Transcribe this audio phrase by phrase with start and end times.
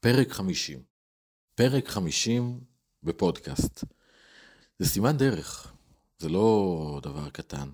[0.00, 0.82] פרק 50.
[1.54, 2.60] פרק 50
[3.02, 3.84] בפודקאסט.
[4.78, 5.72] זה סימן דרך,
[6.18, 7.70] זה לא דבר קטן.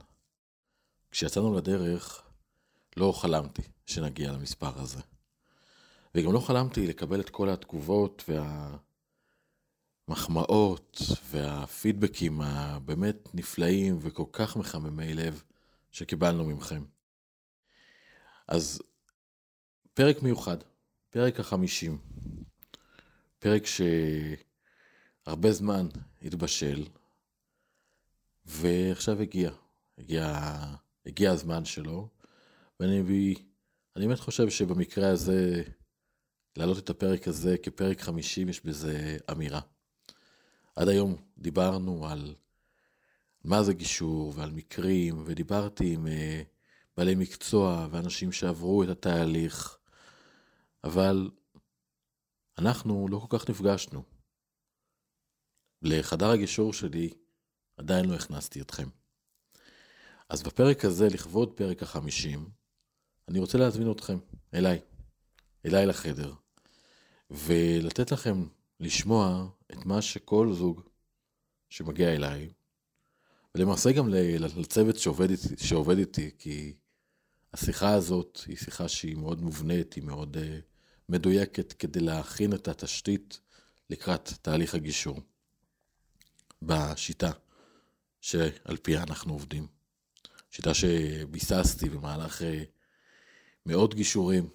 [1.10, 2.22] כשיצאנו לדרך,
[2.96, 5.00] לא חלמתי שנגיע למספר הזה.
[6.14, 8.24] וגם לא חלמתי לקבל את כל התגובות
[10.08, 10.98] והמחמאות
[11.30, 15.42] והפידבקים הבאמת נפלאים וכל כך מחממי לב
[15.92, 16.84] שקיבלנו מכם.
[18.48, 18.82] אז
[19.94, 20.56] פרק מיוחד,
[21.14, 21.98] פרק החמישים,
[23.38, 23.62] פרק
[25.26, 25.86] שהרבה זמן
[26.22, 26.84] התבשל,
[28.46, 29.50] ועכשיו הגיע,
[29.98, 30.54] הגיע,
[31.06, 32.08] הגיע הזמן שלו,
[32.80, 33.34] ואני
[33.96, 35.62] אני באמת חושב שבמקרה הזה,
[36.56, 39.60] להעלות את הפרק הזה כפרק חמישים, יש בזה אמירה.
[40.76, 42.34] עד היום דיברנו על
[43.44, 46.42] מה זה גישור ועל מקרים, ודיברתי עם אה,
[46.96, 49.78] בעלי מקצוע ואנשים שעברו את התהליך,
[50.84, 51.30] אבל
[52.58, 54.02] אנחנו לא כל כך נפגשנו.
[55.82, 57.10] לחדר הגישור שלי
[57.76, 58.88] עדיין לא הכנסתי אתכם.
[60.28, 62.48] אז בפרק הזה, לכבוד פרק החמישים,
[63.28, 64.18] אני רוצה להזמין אתכם
[64.54, 64.80] אליי,
[65.66, 66.34] אליי לחדר,
[67.30, 68.46] ולתת לכם
[68.80, 70.80] לשמוע את מה שכל זוג
[71.70, 72.52] שמגיע אליי,
[73.54, 74.08] ולמעשה גם
[74.56, 76.74] לצוות שעובד איתי, שעובד איתי כי
[77.52, 80.40] השיחה הזאת היא שיחה שהיא מאוד מובנית, היא מאוד uh,
[81.08, 83.40] מדויקת כדי להכין את התשתית
[83.90, 85.20] לקראת תהליך הגישור
[86.62, 87.30] בשיטה
[88.20, 89.66] שעל פיה אנחנו עובדים.
[90.50, 92.44] שיטה שביססתי במהלך uh,
[93.66, 94.48] מאות גישורים,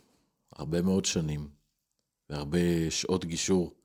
[0.51, 1.49] הרבה מאוד שנים,
[2.29, 3.75] והרבה שעות גישור,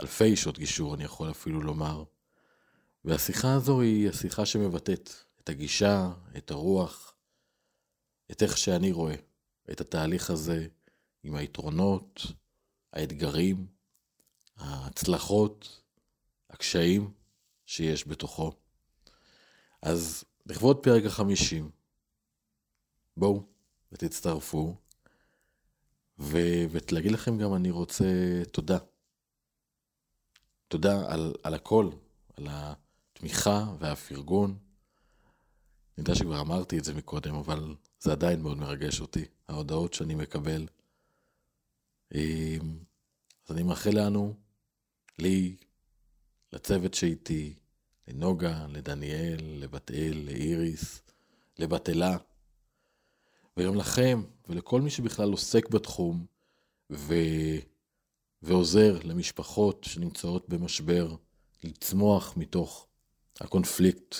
[0.00, 2.04] אלפי שעות גישור אני יכול אפילו לומר.
[3.04, 5.10] והשיחה הזו היא השיחה שמבטאת
[5.40, 7.14] את הגישה, את הרוח,
[8.30, 9.14] את איך שאני רואה
[9.70, 10.66] את התהליך הזה
[11.22, 12.26] עם היתרונות,
[12.92, 13.66] האתגרים,
[14.56, 15.82] ההצלחות,
[16.50, 17.10] הקשיים
[17.66, 18.52] שיש בתוכו.
[19.82, 21.70] אז לכבוד פרק החמישים,
[23.16, 23.42] בואו
[23.92, 24.74] ותצטרפו,
[26.18, 26.38] ו...
[26.70, 28.04] ולהגיד לכם גם אני רוצה
[28.52, 28.78] תודה.
[30.68, 31.90] תודה על, על הכל,
[32.36, 34.50] על התמיכה והפרגון.
[34.50, 40.14] אני יודע שכבר אמרתי את זה מקודם, אבל זה עדיין מאוד מרגש אותי, ההודעות שאני
[40.14, 40.66] מקבל.
[42.14, 42.78] אמ,
[43.48, 44.34] אז אני מאחל לנו,
[45.18, 45.56] לי,
[46.52, 47.54] לצוות שאיתי,
[48.08, 51.02] לנוגה, לדניאל, לבת אל, לאיריס,
[51.58, 52.16] לבת אלה,
[53.56, 56.26] וגם לכם, ולכל מי שבכלל עוסק בתחום,
[56.92, 57.14] ו...
[58.42, 61.14] ועוזר למשפחות שנמצאות במשבר,
[61.64, 62.86] לצמוח מתוך
[63.40, 64.16] הקונפליקט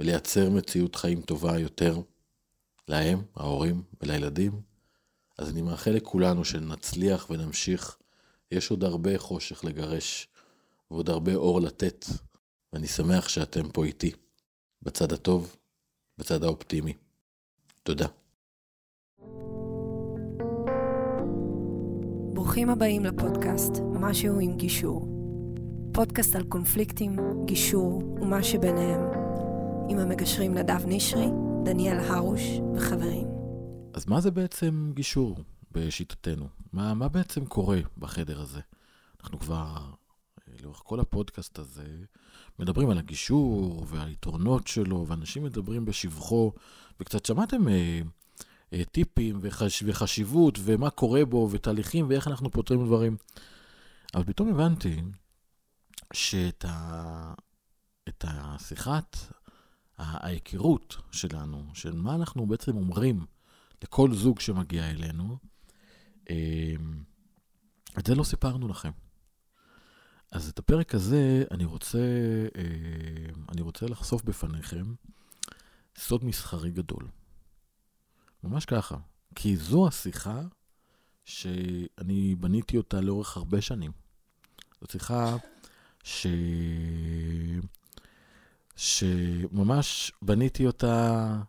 [0.00, 2.00] ולייצר מציאות חיים טובה יותר.
[2.88, 4.62] להם, ההורים ולילדים,
[5.38, 7.96] אז אני מאחל לכולנו שנצליח ונמשיך.
[8.50, 10.28] יש עוד הרבה חושך לגרש
[10.90, 12.06] ועוד הרבה אור לתת,
[12.72, 14.12] ואני שמח שאתם פה איתי,
[14.82, 15.56] בצד הטוב,
[16.18, 16.92] בצד האופטימי.
[17.82, 18.06] תודה.
[22.34, 25.08] ברוכים הבאים לפודקאסט משהו עם גישור.
[25.92, 29.00] פודקאסט על קונפליקטים, גישור ומה שביניהם.
[29.88, 31.26] עם המגשרים נדב נשרי
[31.64, 32.42] דניאל הרוש
[32.74, 33.33] וחברים.
[33.94, 35.38] אז מה זה בעצם גישור
[35.72, 36.48] בשיטתנו?
[36.72, 38.60] מה, מה בעצם קורה בחדר הזה?
[39.20, 39.76] אנחנו כבר,
[40.48, 41.86] אה, לאורך כל הפודקאסט הזה,
[42.58, 46.52] מדברים על הגישור והיתרונות שלו, ואנשים מדברים בשבחו,
[47.00, 48.00] וקצת שמעתם אה,
[48.72, 53.16] אה, טיפים וחש, וחשיבות, ומה קורה בו, ותהליכים, ואיך אנחנו פותרים דברים.
[54.14, 55.02] אבל פתאום הבנתי
[56.12, 57.34] שאת ה...
[58.08, 59.16] את השיחת
[59.98, 63.26] ההיכרות שלנו, של מה אנחנו בעצם אומרים
[63.84, 65.38] לכל זוג שמגיע אלינו,
[66.30, 67.02] אמ,
[67.98, 68.90] את זה לא סיפרנו לכם.
[70.32, 71.98] אז את הפרק הזה אני רוצה,
[72.58, 74.94] אמ, אני רוצה לחשוף בפניכם
[75.96, 77.08] סוד מסחרי גדול.
[78.44, 78.96] ממש ככה.
[79.34, 80.42] כי זו השיחה
[81.24, 83.92] שאני בניתי אותה לאורך הרבה שנים.
[84.80, 85.36] זו שיחה
[86.04, 86.26] ש...
[88.76, 91.42] שממש בניתי אותה,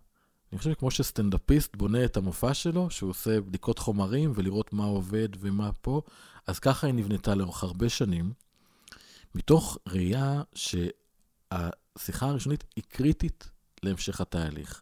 [0.51, 5.29] אני חושב כמו שסטנדאפיסט בונה את המופע שלו, שהוא עושה בדיקות חומרים ולראות מה עובד
[5.39, 6.01] ומה פה,
[6.47, 8.33] אז ככה היא נבנתה לאורך הרבה שנים,
[9.35, 13.49] מתוך ראייה שהשיחה הראשונית היא קריטית
[13.83, 14.81] להמשך התהליך.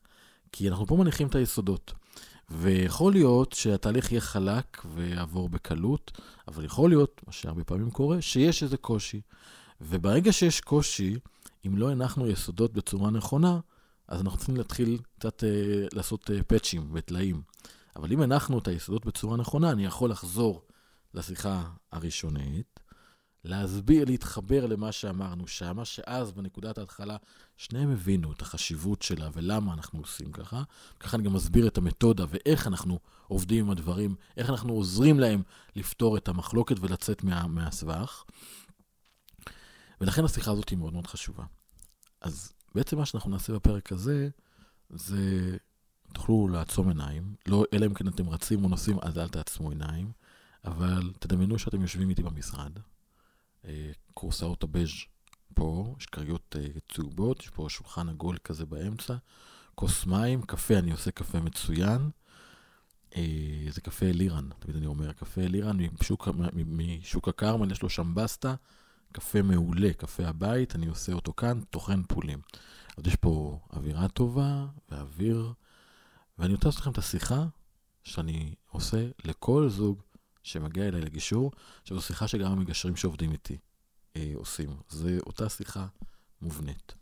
[0.51, 1.93] כי אנחנו פה מניחים את היסודות.
[2.49, 6.11] ויכול להיות שהתהליך יהיה חלק ויעבור בקלות,
[6.47, 9.21] אבל יכול להיות, מה שהרבה פעמים קורה, שיש איזה קושי.
[9.81, 11.15] וברגע שיש קושי,
[11.67, 13.59] אם לא הנחנו יסודות בצורה נכונה,
[14.07, 15.49] אז אנחנו צריכים להתחיל קצת אה,
[15.93, 17.41] לעשות אה, פאצ'ים וטלאים.
[17.95, 20.61] אבל אם הנחנו את היסודות בצורה נכונה, אני יכול לחזור
[21.13, 22.79] לשיחה הראשונית,
[23.43, 27.17] להסביר, להתחבר למה שאמרנו שמה, שאז בנקודת ההתחלה
[27.57, 30.63] שניהם הבינו את החשיבות שלה ולמה אנחנו עושים ככה.
[30.99, 35.41] ככה אני גם מסביר את המתודה ואיך אנחנו עובדים עם הדברים, איך אנחנו עוזרים להם
[35.75, 38.23] לפתור את המחלוקת ולצאת מה, מהסבך.
[40.01, 41.43] ולכן השיחה הזאת היא מאוד מאוד חשובה.
[42.21, 44.29] אז בעצם מה שאנחנו נעשה בפרק הזה,
[44.89, 45.57] זה
[46.13, 50.11] תוכלו לעצום עיניים, לא, אלא אם כן אתם רצים או נוסעים, אז אל תעצמו עיניים,
[50.65, 52.71] אבל תדמיינו שאתם יושבים איתי במשרד,
[54.13, 54.89] קורסאות הבז'
[55.53, 59.15] פה, יש כריות אה, צהובות, יש פה שולחן עגול כזה באמצע,
[59.75, 62.09] כוס מים, קפה, אני עושה קפה מצוין.
[63.15, 66.27] אה, זה קפה אלירן, תמיד אני אומר, קפה אלירן משוק,
[67.01, 68.55] משוק הכרמל, יש לו שם בסטה,
[69.13, 72.41] קפה מעולה, קפה הבית, אני עושה אותו כאן, טוחן פולים.
[72.97, 75.53] אז יש פה אווירה טובה ואוויר,
[76.37, 77.45] ואני רוצה לעשות לכם את השיחה
[78.03, 80.01] שאני עושה לכל זוג
[80.43, 81.51] שמגיע אליי לגישור,
[81.85, 83.57] שזו שיחה שגם המגשרים שעובדים איתי
[84.15, 84.69] אה, עושים.
[84.89, 85.87] זו אותה שיחה
[86.41, 86.93] מובנית.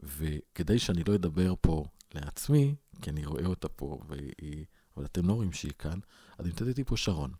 [0.00, 1.84] וכדי שאני לא אדבר פה
[2.14, 4.64] לעצמי, כי אני רואה אותה פה, והיא,
[4.96, 5.98] אבל אתם לא רואים שהיא כאן,
[6.38, 7.32] אז נמצאת איתי פה שרון.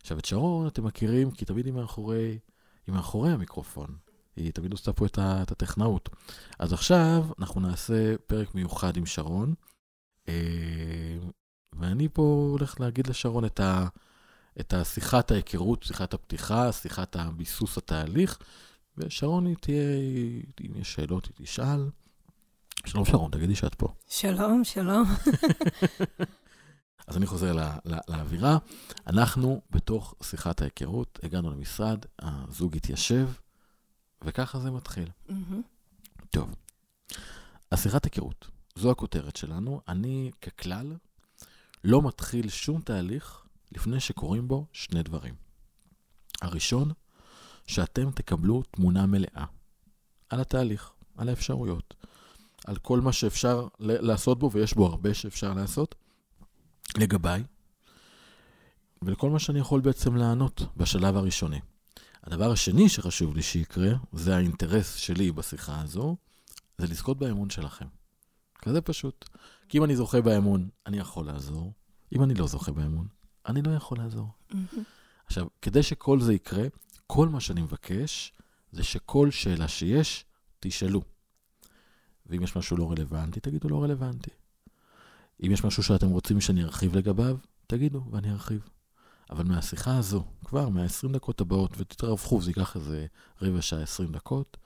[0.00, 2.38] עכשיו, את שרון אתם מכירים, כי תמיד היא מאחורי,
[2.86, 3.96] היא מאחורי המיקרופון.
[4.36, 6.08] היא תמיד עושה פה את, ה, את הטכנאות.
[6.58, 9.54] אז עכשיו אנחנו נעשה פרק מיוחד עם שרון,
[10.28, 11.18] אה,
[11.72, 13.86] ואני פה הולך להגיד לשרון את ה...
[14.60, 18.38] את השיחת ההיכרות, שיחת הפתיחה, שיחת הביסוס התהליך,
[18.98, 19.82] ושרון היא תהיה,
[20.60, 21.90] אם יש שאלות, היא תשאל.
[22.86, 23.88] שלום שרון, תגידי שאת פה.
[24.08, 25.04] שלום, שלום.
[27.10, 28.58] אז אני חוזר לא, לא, לאווירה.
[29.06, 33.28] אנחנו בתוך שיחת ההיכרות, הגענו למשרד, הזוג התיישב,
[34.22, 35.08] וככה זה מתחיל.
[35.28, 35.32] Mm-hmm.
[36.30, 36.54] טוב,
[37.72, 39.80] השיחת היכרות, זו הכותרת שלנו.
[39.88, 40.96] אני ככלל
[41.84, 43.42] לא מתחיל שום תהליך
[43.72, 45.34] לפני שקורים בו שני דברים.
[46.42, 46.92] הראשון,
[47.66, 49.44] שאתם תקבלו תמונה מלאה
[50.28, 51.94] על התהליך, על האפשרויות,
[52.66, 55.94] על כל מה שאפשר לעשות בו, ויש בו הרבה שאפשר לעשות,
[56.98, 57.44] לגביי,
[59.02, 61.60] ולכל מה שאני יכול בעצם לענות בשלב הראשוני.
[62.24, 66.16] הדבר השני שחשוב לי שיקרה, זה האינטרס שלי בשיחה הזו,
[66.78, 67.86] זה לזכות באמון שלכם.
[68.58, 69.28] כזה פשוט.
[69.68, 71.72] כי אם אני זוכה באמון, אני יכול לעזור.
[72.16, 73.08] אם אני לא זוכה באמון,
[73.46, 74.28] אני לא יכול לעזור.
[75.26, 76.64] עכשיו, כדי שכל זה יקרה,
[77.06, 78.32] כל מה שאני מבקש
[78.72, 80.24] זה שכל שאלה שיש,
[80.60, 81.02] תשאלו.
[82.26, 84.30] ואם יש משהו לא רלוונטי, תגידו לא רלוונטי.
[85.46, 88.68] אם יש משהו שאתם רוצים שאני ארחיב לגביו, תגידו ואני ארחיב.
[89.30, 93.06] אבל מהשיחה הזו, כבר מה-20 דקות הבאות, ותתרווחו, זה ייקח איזה
[93.42, 94.56] רבע שעה, 20 דקות,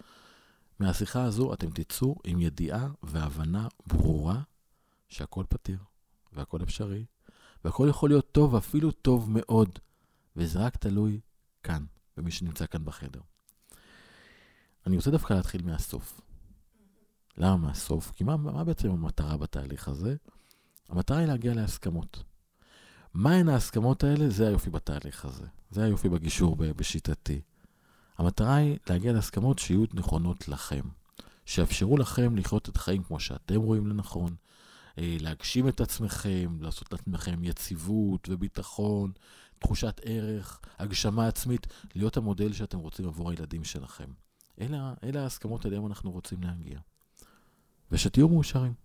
[0.79, 4.41] מהשיחה הזו אתם תצאו עם ידיעה והבנה ברורה
[5.09, 5.79] שהכל פתיר
[6.33, 7.05] והכל אפשרי,
[7.65, 9.79] והכל יכול להיות טוב, אפילו טוב מאוד,
[10.37, 11.21] וזה רק תלוי
[11.63, 11.85] כאן,
[12.17, 13.21] במי שנמצא כאן בחדר.
[14.87, 16.21] אני רוצה דווקא להתחיל מהסוף.
[17.37, 18.11] למה מהסוף?
[18.11, 20.17] כי מה, מה בעצם המטרה בתהליך הזה?
[20.95, 22.23] המטרה היא להגיע להסכמות.
[23.15, 24.31] מהן ההסכמות האלה?
[24.31, 25.47] זה היופי בתהליך הזה.
[25.71, 27.41] זה היופי בגישור בשיטתי.
[28.19, 30.81] המטרה היא להגיע להסכמות שיהיו נכונות לכם.
[31.47, 34.35] שיאפשרו לכם לחיות את החיים כמו שאתם רואים לנכון,
[34.99, 39.13] אה, להגשים את עצמכם, לעשות לעצמכם יציבות וביטחון,
[39.59, 44.09] תחושת ערך, הגשמה עצמית, להיות המודל שאתם רוצים עבור הילדים שלכם.
[44.61, 46.79] אלה, אלה ההסכמות אליהם אנחנו רוצים להגיע.
[47.93, 48.84] ושתהיו מאושרים.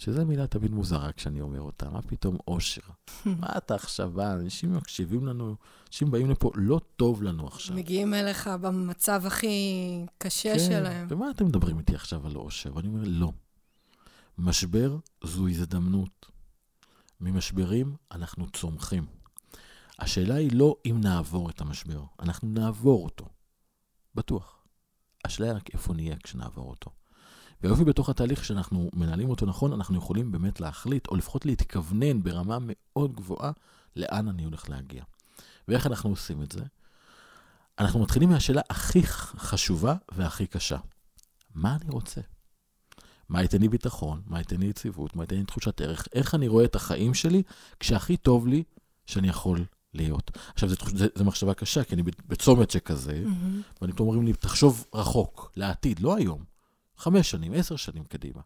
[0.00, 2.80] שזו מילה תמיד מוזרה כשאני אומר אותה, מה פתאום אושר?
[3.40, 4.32] מה אתה עכשיו בא?
[4.32, 5.56] אנשים מקשיבים לנו,
[5.88, 7.76] אנשים באים לפה, לא טוב לנו עכשיו.
[7.76, 11.06] מגיעים אליך במצב הכי קשה כן, שלהם.
[11.10, 12.76] ומה אתם מדברים איתי עכשיו על אושר?
[12.76, 13.32] ואני אומר, לא.
[14.38, 16.30] משבר זו הזדמנות.
[17.20, 19.06] ממשברים אנחנו צומחים.
[19.98, 23.28] השאלה היא לא אם נעבור את המשבר, אנחנו נעבור אותו.
[24.14, 24.64] בטוח.
[25.24, 26.90] השאלה היא רק איפה נהיה כשנעבור אותו.
[27.62, 32.58] והיופי בתוך התהליך שאנחנו מנהלים אותו נכון, אנחנו יכולים באמת להחליט, או לפחות להתכוונן ברמה
[32.60, 33.52] מאוד גבוהה,
[33.96, 35.04] לאן אני הולך להגיע.
[35.68, 36.60] ואיך אנחנו עושים את זה?
[37.78, 39.02] אנחנו מתחילים מהשאלה הכי
[39.36, 40.78] חשובה והכי קשה.
[41.54, 42.20] מה אני רוצה?
[43.28, 46.48] מה ייתן לי ביטחון, מה ייתן לי יציבות, מה ייתן לי תחושת ערך, איך אני
[46.48, 47.42] רואה את החיים שלי
[47.80, 48.62] כשהכי טוב לי
[49.06, 50.38] שאני יכול להיות.
[50.52, 50.68] עכשיו,
[51.14, 53.82] זו מחשבה קשה, כי אני בצומת שכזה, mm-hmm.
[53.82, 56.44] ואני פה אומרים לי, תחשוב רחוק, לעתיד, לא היום,
[56.96, 58.40] חמש שנים, עשר שנים קדימה.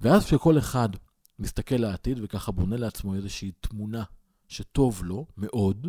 [0.00, 0.88] ואז כשכל אחד
[1.38, 4.04] מסתכל לעתיד וככה בונה לעצמו איזושהי תמונה
[4.48, 5.86] שטוב לו מאוד,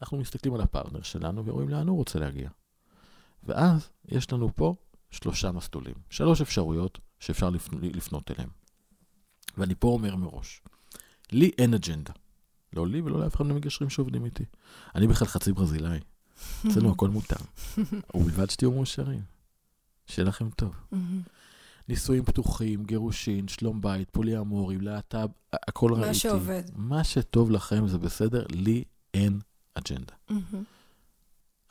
[0.00, 2.50] אנחנו מסתכלים על הפרטנר שלנו ורואים לאן הוא רוצה להגיע.
[3.42, 4.74] ואז יש לנו פה
[5.10, 7.50] שלושה מסלולים, שלוש אפשרויות שאפשר
[7.82, 8.50] לפנות אליהם.
[9.56, 10.62] ואני פה אומר מראש,
[11.32, 12.12] לי אין אג'נדה.
[12.72, 14.44] לא לי ולא לאף אחד מהמגשרים שעובדים איתי.
[14.94, 16.00] אני בכלל חצי ברזילאי.
[16.66, 17.36] אצלנו הכל מותר.
[18.14, 19.35] ובלבד שתהיו מאושרים.
[20.06, 20.74] שיהיה לכם טוב.
[21.88, 26.08] נישואים פתוחים, גירושין, שלום בית, פולי אמורים, להט"ב, הכל ראיתי.
[26.08, 26.62] מה שעובד.
[26.74, 28.84] מה שטוב לכם זה בסדר, לי
[29.14, 29.40] אין
[29.74, 30.14] אג'נדה.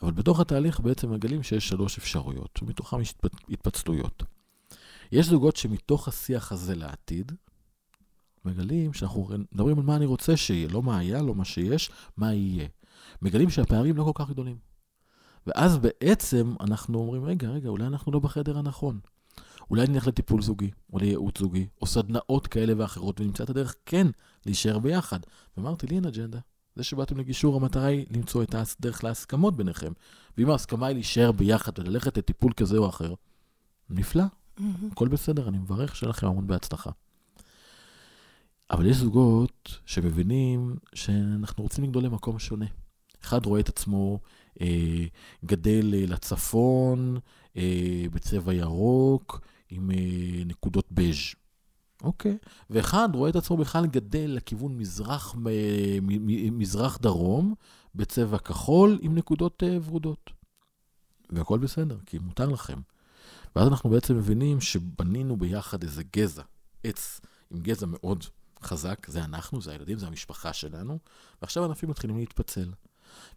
[0.02, 3.14] אבל בתוך התהליך בעצם מגלים שיש שלוש אפשרויות, ומתוכן יש
[3.50, 4.22] התפצלויות.
[5.12, 7.32] יש זוגות שמתוך השיח הזה לעתיד,
[8.44, 12.34] מגלים שאנחנו מדברים על מה אני רוצה שיהיה, לא מה היה, לא מה שיש, מה
[12.34, 12.68] יהיה.
[13.22, 14.65] מגלים שהפערים לא כל כך גדולים.
[15.46, 19.00] ואז בעצם אנחנו אומרים, רגע, רגע, אולי אנחנו לא בחדר הנכון.
[19.70, 24.06] אולי נלך לטיפול זוגי, או לייעוץ זוגי, או סדנאות כאלה ואחרות, ונמצא את הדרך כן
[24.46, 25.20] להישאר ביחד.
[25.56, 26.38] ואמרתי, לי אין אג'נדה.
[26.76, 29.92] זה שבאתם לגישור, המטרה היא למצוא את הדרך להסכמות ביניכם.
[30.38, 33.14] ואם ההסכמה היא להישאר ביחד וללכת לטיפול כזה או אחר,
[33.90, 34.24] נפלא,
[34.92, 36.90] הכל בסדר, אני מברך שיהיה לכם המון בהצלחה.
[38.70, 42.66] אבל יש זוגות שמבינים שאנחנו רוצים לגדול למקום שונה.
[43.22, 44.20] אחד רואה את עצמו
[45.44, 47.18] גדל אה, לצפון,
[47.56, 51.34] אה, בצבע ירוק, עם אה, נקודות בז'.
[52.02, 52.38] אוקיי.
[52.70, 55.34] ואחד רואה את עצמו בכלל גדל לכיוון מזרח,
[56.52, 57.54] מזרח דרום,
[57.94, 60.30] בצבע כחול, עם נקודות אה, ורודות.
[61.30, 62.78] והכל בסדר, כי מותר לכם.
[63.56, 66.42] ואז אנחנו בעצם מבינים שבנינו ביחד איזה גזע,
[66.84, 67.20] עץ
[67.50, 68.24] עם גזע מאוד
[68.62, 70.98] חזק, זה אנחנו, זה הילדים, זה המשפחה שלנו,
[71.42, 72.70] ועכשיו הענפים מתחילים להתפצל.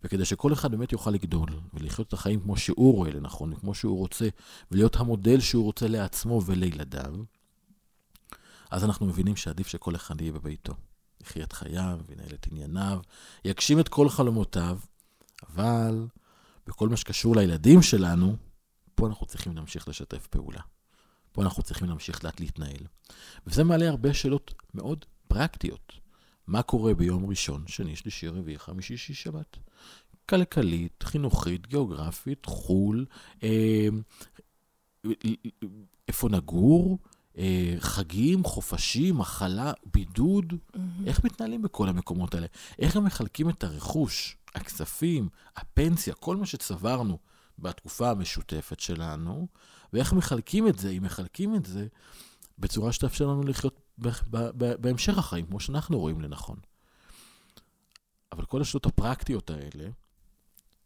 [0.03, 3.97] וכדי שכל אחד באמת יוכל לגדול ולחיות את החיים כמו שהוא רואה לנכון, כמו שהוא
[3.97, 4.27] רוצה,
[4.71, 7.15] ולהיות המודל שהוא רוצה לעצמו ולילדיו,
[8.71, 10.73] אז אנחנו מבינים שעדיף שכל אחד יהיה בביתו.
[11.21, 12.99] יחיה את חייו, ינהל את ענייניו,
[13.45, 14.79] יגשים את כל חלומותיו,
[15.49, 16.07] אבל
[16.67, 18.35] בכל מה שקשור לילדים שלנו,
[18.95, 20.61] פה אנחנו צריכים להמשיך לשתף פעולה.
[21.31, 22.87] פה אנחנו צריכים להמשיך לאט להתנהל.
[23.47, 25.93] וזה מעלה הרבה שאלות מאוד פרקטיות.
[26.49, 29.57] מה קורה ביום ראשון, שני, שלישי, רביעי, חמישי, שישי, שבת?
[30.29, 33.05] כלכלית, חינוכית, גיאוגרפית, חו"ל,
[33.43, 33.87] אה,
[36.07, 36.97] איפה נגור,
[37.37, 40.53] אה, חגים, חופשים, מחלה, בידוד.
[40.53, 40.79] Mm-hmm.
[41.05, 42.47] איך מתנהלים בכל המקומות האלה?
[42.79, 47.17] איך הם מחלקים את הרכוש, הכספים, הפנסיה, כל מה שצברנו
[47.59, 49.47] בתקופה המשותפת שלנו,
[49.93, 51.87] ואיך מחלקים את זה, אם מחלקים את זה,
[52.59, 53.79] בצורה שתאפשר לנו לחיות
[54.79, 56.57] בהמשך החיים, כמו שאנחנו רואים לנכון.
[58.31, 59.89] אבל כל השאלות הפרקטיות האלה,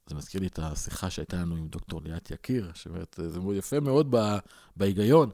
[0.05, 4.15] זה מזכיר לי את השיחה שהייתה לנו עם דוקטור ליאת יקיר, שאומרת, זה יפה מאוד
[4.75, 5.29] בהיגיון,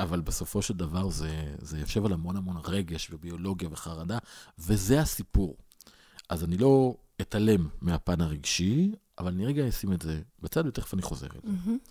[0.00, 4.18] אבל בסופו של דבר זה, זה יושב על המון המון רגש וביולוגיה וחרדה,
[4.58, 5.56] וזה הסיפור.
[6.28, 11.02] אז אני לא אתעלם מהפן הרגשי, אבל אני רגע אשים את זה בצד, ותכף אני
[11.02, 11.48] חוזר אל זה.
[11.48, 11.90] Mm-hmm.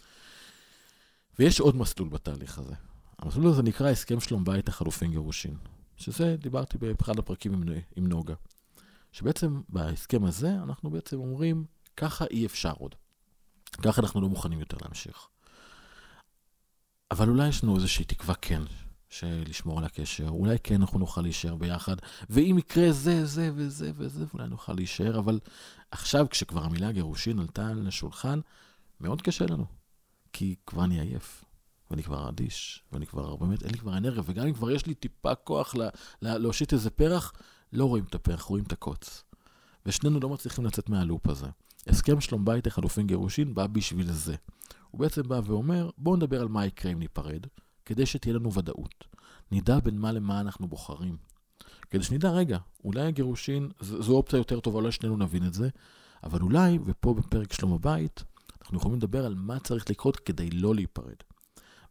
[1.39, 2.73] ויש עוד מסלול בתהליך הזה.
[3.23, 5.57] המסלול הזה נקרא הסכם שלום בית לחלופין גירושין,
[5.97, 7.63] שזה, דיברתי באחד הפרקים עם,
[7.95, 8.33] עם נוגה.
[9.11, 11.65] שבעצם בהסכם הזה אנחנו בעצם אומרים,
[11.97, 12.95] ככה אי אפשר עוד.
[13.81, 15.27] ככה אנחנו לא מוכנים יותר להמשיך.
[17.11, 18.61] אבל אולי יש לנו איזושהי תקווה כן,
[19.09, 21.95] של לשמור על הקשר, אולי כן אנחנו נוכל להישאר ביחד,
[22.29, 25.39] ואם יקרה זה, זה וזה וזה, אולי נוכל להישאר, אבל
[25.91, 28.39] עכשיו, כשכבר המילה גירושין עלתה על השולחן,
[29.01, 29.65] מאוד קשה לנו,
[30.33, 31.43] כי כבר אני עייף,
[31.93, 34.93] ואני כבר אדיש, ואני כבר, באמת, אין לי כבר אנרגיה, וגם אם כבר יש לי
[34.93, 35.89] טיפה כוח לה,
[36.21, 37.33] לה, להושיט איזה פרח,
[37.73, 39.23] לא רואים את הפרח, רואים את הקוץ.
[39.85, 41.45] ושנינו לא מצליחים לצאת מהלופ הזה.
[41.87, 44.35] הסכם שלום בית לחלופין גירושין בא בשביל זה.
[44.91, 47.45] הוא בעצם בא ואומר, בואו נדבר על מה יקרה אם ניפרד,
[47.85, 49.05] כדי שתהיה לנו ודאות.
[49.51, 51.17] נדע בין מה למה אנחנו בוחרים.
[51.91, 55.69] כדי שנדע, רגע, אולי הגירושין, זו אופציה יותר טובה, אולי שנינו נבין את זה,
[56.23, 58.23] אבל אולי, ופה בפרק שלום הבית,
[58.61, 61.15] אנחנו יכולים לדבר על מה צריך לקרות כדי לא להיפרד.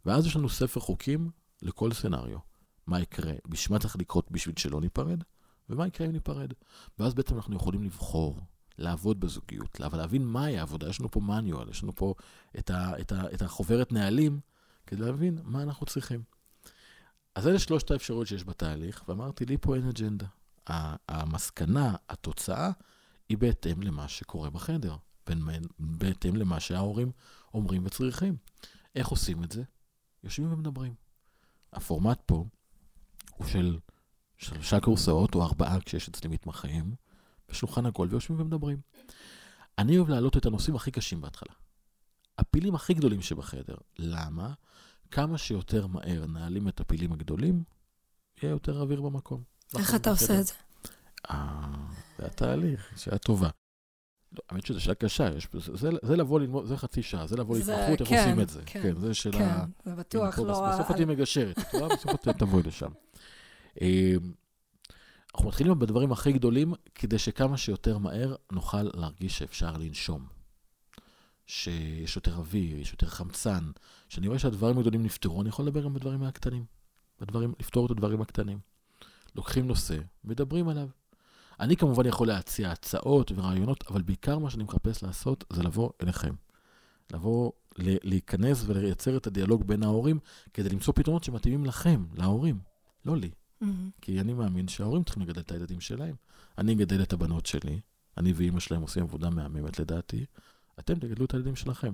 [0.05, 1.31] ואז יש לנו ספר חוקים
[1.61, 2.39] לכל סצנריו.
[2.87, 5.23] מה יקרה, בשביל מה צריך לקרות בשביל שלא ניפרד,
[5.69, 6.53] ומה יקרה אם ניפרד.
[6.99, 8.39] ואז בעצם אנחנו יכולים לבחור
[8.77, 10.89] לעבוד בזוגיות, אבל להבין מהי העבודה.
[10.89, 12.13] יש לנו פה מניואל, יש לנו פה
[12.59, 14.39] את, ה, את, ה, את החוברת נהלים,
[14.87, 16.23] כדי להבין מה אנחנו צריכים.
[17.35, 20.25] אז אלה שלושת האפשרויות שיש בתהליך, ואמרתי, לי פה אין אג'נדה.
[21.09, 22.71] המסקנה, התוצאה,
[23.29, 24.95] היא בהתאם למה שקורה בחדר,
[25.79, 27.11] בהתאם למה שההורים
[27.53, 28.35] אומרים וצריכים.
[28.95, 29.63] איך עושים את זה?
[30.23, 30.93] יושבים ומדברים.
[31.73, 32.45] הפורמט פה
[33.35, 33.79] הוא של
[34.37, 36.95] שלושה קורסאות או ארבעה כשיש אצלי מתמחים,
[37.49, 38.77] בשולחן עגול ויושבים ומדברים.
[39.77, 41.53] אני אוהב להעלות את הנושאים הכי קשים בהתחלה.
[42.37, 43.75] הפילים הכי גדולים שבחדר.
[43.99, 44.53] למה?
[45.11, 47.63] כמה שיותר מהר נעלים את הפילים הגדולים,
[48.41, 49.43] יהיה יותר אוויר במקום.
[49.77, 50.53] איך אתה עושה את זה?
[51.29, 51.75] אה,
[52.17, 53.49] זה התהליך, שאלה טובה.
[54.33, 57.35] לא, האמת שזו שאלה קשה, יש, זה, זה, זה לבוא ללמוד, זה חצי שעה, זה
[57.35, 58.61] לבוא להתמחות, איך כן, עושים את זה.
[58.65, 59.37] כן, כן, זה שאלה...
[59.37, 60.69] כן, זה בטוח לא...
[60.69, 61.59] בסוף את תהיה מגשרת?
[61.93, 62.91] בסוף את תבואי לשם.
[63.81, 63.87] אמ,
[65.35, 70.25] אנחנו מתחילים בדברים הכי גדולים, כדי שכמה שיותר מהר נוכל להרגיש שאפשר לנשום.
[71.47, 73.71] שיש יותר אוויר, יש יותר חמצן,
[74.09, 76.65] שאני רואה שהדברים הגדולים נפתרו, אני יכול לדבר גם בדברים הקטנים.
[77.21, 78.59] בדברים, לפתור את הדברים הקטנים.
[79.35, 80.87] לוקחים נושא, מדברים עליו.
[81.59, 86.33] אני כמובן יכול להציע הצעות ורעיונות, אבל בעיקר מה שאני מחפש לעשות זה לבוא אליכם.
[87.13, 90.19] לבוא, להיכנס ולייצר את הדיאלוג בין ההורים,
[90.53, 92.59] כדי למצוא פתרונות שמתאימים לכם, להורים,
[93.05, 93.31] לא לי.
[93.63, 93.65] Mm-hmm.
[94.01, 96.15] כי אני מאמין שההורים צריכים לגדל את הילדים שלהם.
[96.57, 97.79] אני אגדל את הבנות שלי,
[98.17, 100.25] אני ואימא שלהם עושים עבודה מהממת לדעתי,
[100.79, 101.93] אתם תגדלו את הילדים שלכם.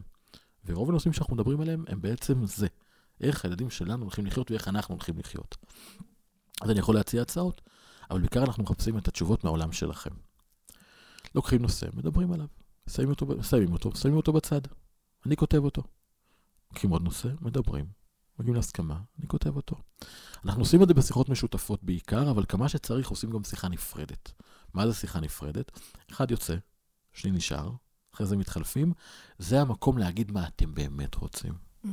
[0.65, 2.67] ורוב הנושאים שאנחנו מדברים עליהם הם בעצם זה.
[3.21, 5.57] איך הילדים שלנו הולכים לחיות ואיך אנחנו הולכים לחיות.
[6.61, 7.61] אז אני יכול להציע הצעות,
[8.09, 10.09] אבל בעיקר אנחנו מחפשים את התשובות מהעולם שלכם.
[11.35, 12.47] לוקחים נושא, מדברים עליו,
[12.89, 14.61] שמים אותו, שמים אותו, שמים אותו בצד.
[15.25, 15.83] אני כותב אותו.
[16.71, 17.85] לוקחים עוד נושא, מדברים,
[18.39, 19.75] מגיעים להסכמה, אני כותב אותו.
[20.45, 24.31] אנחנו עושים את זה בשיחות משותפות בעיקר, אבל כמה שצריך עושים גם שיחה נפרדת.
[24.73, 25.79] מה זה שיחה נפרדת?
[26.11, 26.55] אחד יוצא,
[27.13, 27.71] שני נשאר,
[28.13, 28.93] אחרי זה מתחלפים.
[29.37, 31.53] זה המקום להגיד מה אתם באמת רוצים.
[31.53, 31.87] Mm-hmm.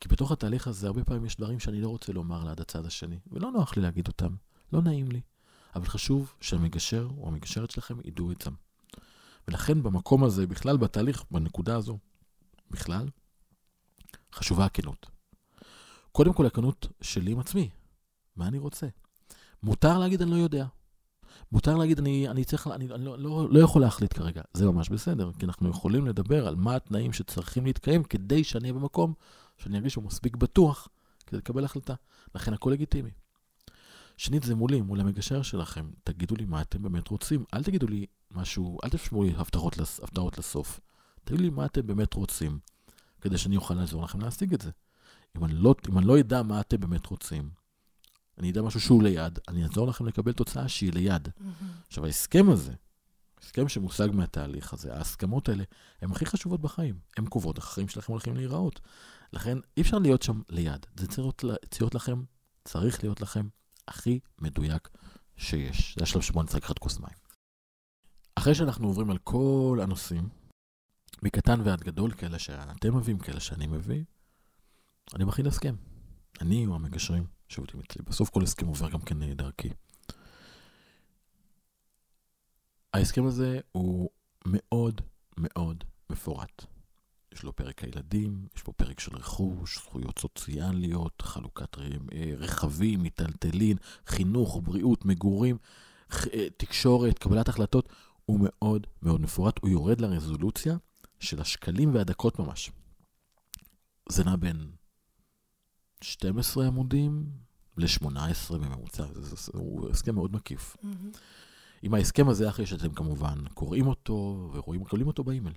[0.00, 3.18] כי בתוך התהליך הזה הרבה פעמים יש דברים שאני לא רוצה לומר ליד הצד השני,
[3.32, 4.34] ולא נוח לי להגיד אותם,
[4.72, 5.20] לא נעים לי.
[5.74, 8.50] אבל חשוב שהמגשר או המגשרת שלכם ידעו את זה.
[9.48, 11.98] ולכן במקום הזה, בכלל בתהליך, בנקודה הזו,
[12.70, 13.08] בכלל,
[14.32, 15.06] חשובה הכנות.
[16.12, 17.70] קודם כל הכנות שלי עם עצמי,
[18.36, 18.86] מה אני רוצה.
[19.62, 20.66] מותר להגיד אני לא יודע.
[21.52, 24.42] מותר להגיד אני, אני צריך, אני, אני לא, לא, לא יכול להחליט כרגע.
[24.54, 28.72] זה ממש בסדר, כי אנחנו יכולים לדבר על מה התנאים שצריכים להתקיים כדי שאני אהיה
[28.80, 29.14] במקום
[29.58, 30.88] שאני ארגיש שהוא מספיק בטוח
[31.26, 31.94] כדי לקבל החלטה.
[32.34, 33.10] לכן הכל לגיטימי.
[34.16, 35.90] שנית, זה מולי, מול המגשר שלכם.
[36.04, 37.44] תגידו לי מה אתם באמת רוצים.
[37.54, 40.80] אל תגידו לי משהו, אל תשמעו לי הבטחות, הבטחות לסוף.
[41.24, 42.58] תגידו לי מה אתם באמת רוצים,
[43.20, 44.70] כדי שאני אוכל לעזור לכם להשיג את זה.
[45.36, 47.50] אם אני לא, אם אני לא אדע מה אתם באמת רוצים,
[48.38, 51.28] אני אדע משהו שהוא ליד, אני אעזור לכם לקבל תוצאה שהיא ליד.
[51.28, 51.64] Mm-hmm.
[51.86, 52.72] עכשיו, ההסכם הזה,
[53.42, 55.64] הסכם שמושג מהתהליך הזה, ההסכמות האלה,
[56.02, 56.98] הן הכי חשובות בחיים.
[57.16, 58.80] הן קובעות איך החיים שלכם הולכים להיראות.
[59.32, 60.86] לכן, אי אפשר להיות שם ליד.
[60.96, 61.44] זה צריך
[61.80, 62.22] להיות לכם,
[62.64, 63.48] צריך להיות לכם
[63.88, 64.88] הכי מדויק
[65.36, 65.94] שיש.
[65.98, 67.16] זה השלב שבו אני צריך לקחת כוס מים.
[68.34, 70.28] אחרי שאנחנו עוברים על כל הנושאים,
[71.22, 74.04] מקטן ועד גדול, כאלה שאתם מביאים, כאלה שאני מביא,
[75.14, 75.74] אני מכין הסכם.
[76.40, 78.02] אני או המגשרים שעובדים אצלי.
[78.02, 79.68] בסוף כל הסכם עובר גם כן דרכי.
[82.94, 84.10] ההסכם הזה הוא
[84.46, 85.00] מאוד
[85.38, 86.73] מאוד מפורט.
[87.34, 93.76] יש לו פרק הילדים, יש פה פרק של רכוש, זכויות סוציאליות, חלוקת אה, רכבים, מיטלטלין,
[94.06, 95.56] חינוך, בריאות, מגורים,
[96.12, 97.88] אה, תקשורת, קבלת החלטות.
[98.26, 100.76] הוא מאוד מאוד מפורט, הוא יורד לרזולוציה
[101.20, 102.70] של השקלים והדקות ממש.
[104.08, 104.70] זה נע בין
[106.00, 107.26] 12 עמודים
[107.76, 110.76] ל-18 בממוצע, זה, זה, זה, הוא הסכם מאוד מקיף.
[110.76, 111.18] Mm-hmm.
[111.82, 115.54] עם ההסכם הזה, אחרי שאתם כמובן קוראים אותו ורואים, מקבלים אותו באימייל.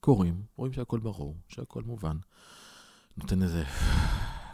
[0.00, 2.16] קוראים, רואים שהכל ברור, שהכל מובן.
[3.16, 3.64] נותן איזה...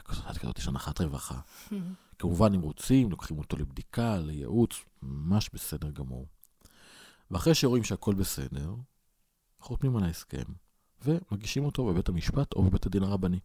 [0.05, 1.41] קצת כזאת יש הנחת רווחה.
[2.19, 6.27] כמובן, אם רוצים, לוקחים אותו לבדיקה, לייעוץ, ממש בסדר גמור.
[7.31, 8.75] ואחרי שרואים שהכל בסדר,
[9.61, 10.45] חותמים על ההסכם,
[11.05, 13.41] ומגישים אותו בבית המשפט או בבית הדין הרבני.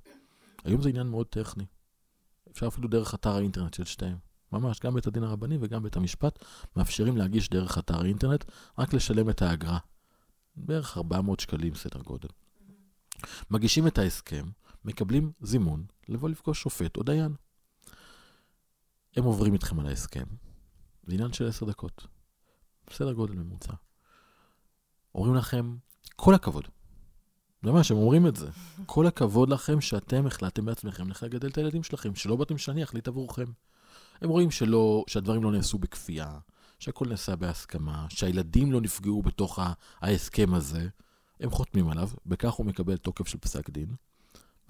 [0.64, 1.66] היום זה עניין מאוד טכני.
[2.52, 4.18] אפשר אפילו דרך אתר האינטרנט של שתיהם.
[4.52, 8.46] ממש, גם בית הדין הרבני וגם בית המשפט מאפשרים להגיש דרך אתר האינטרנט,
[8.78, 9.78] רק לשלם את האגרה.
[10.56, 12.30] בערך 400 שקלים סדר גודל.
[13.52, 14.46] מגישים את ההסכם,
[14.86, 17.36] מקבלים זימון לבוא לפגוש שופט או דיין.
[19.16, 20.26] הם עוברים איתכם על ההסכם,
[21.04, 22.08] זה עניין של 10 דקות.
[22.92, 23.74] סדר גודל ממוצע.
[25.16, 25.76] אומרים לכם,
[26.16, 26.68] כל הכבוד.
[27.64, 28.50] ממש, הם אומרים את זה.
[28.86, 33.08] כל הכבוד לכם שאתם החלטתם בעצמכם איך לגדל את הילדים שלכם, שלא באתם שאני אחליט
[33.08, 33.52] עבורכם.
[34.22, 36.40] הם רואים שלא, שהדברים לא נעשו בכפייה,
[36.80, 39.60] שהכל נעשה בהסכמה, שהילדים לא נפגעו בתוך
[40.02, 40.88] ההסכם הזה,
[41.40, 43.96] הם חותמים עליו, בכך הוא מקבל תוקף של פסק דין,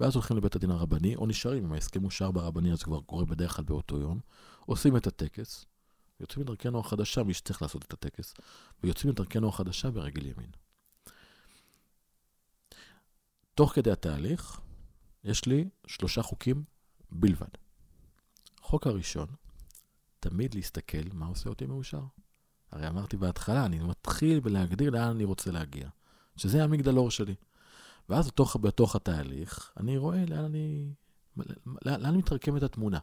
[0.00, 3.24] ואז הולכים לבית הדין הרבני, או נשארים, אם ההסכם אושר ברבני, אז זה כבר קורה
[3.24, 4.20] בדרך כלל באותו יום,
[4.66, 5.64] עושים את הטקס,
[6.20, 8.34] יוצאים לדרכנו החדשה, מי שצריך לעשות את הטקס,
[8.82, 10.50] ויוצאים לדרכנו החדשה ברגל ימין.
[13.54, 14.60] תוך כדי התהליך,
[15.24, 16.64] יש לי שלושה חוקים
[17.10, 17.48] בלבד.
[18.62, 19.26] החוק הראשון,
[20.20, 22.02] תמיד להסתכל מה עושה אותי מאושר.
[22.70, 25.88] הרי אמרתי בהתחלה, אני מתחיל בלהגדיר לאן אני רוצה להגיע,
[26.36, 27.34] שזה המגדלור שלי.
[28.08, 30.92] ואז בתוך, בתוך התהליך, אני רואה לאן אני...
[31.84, 32.98] לאן, מתרקמת התמונה.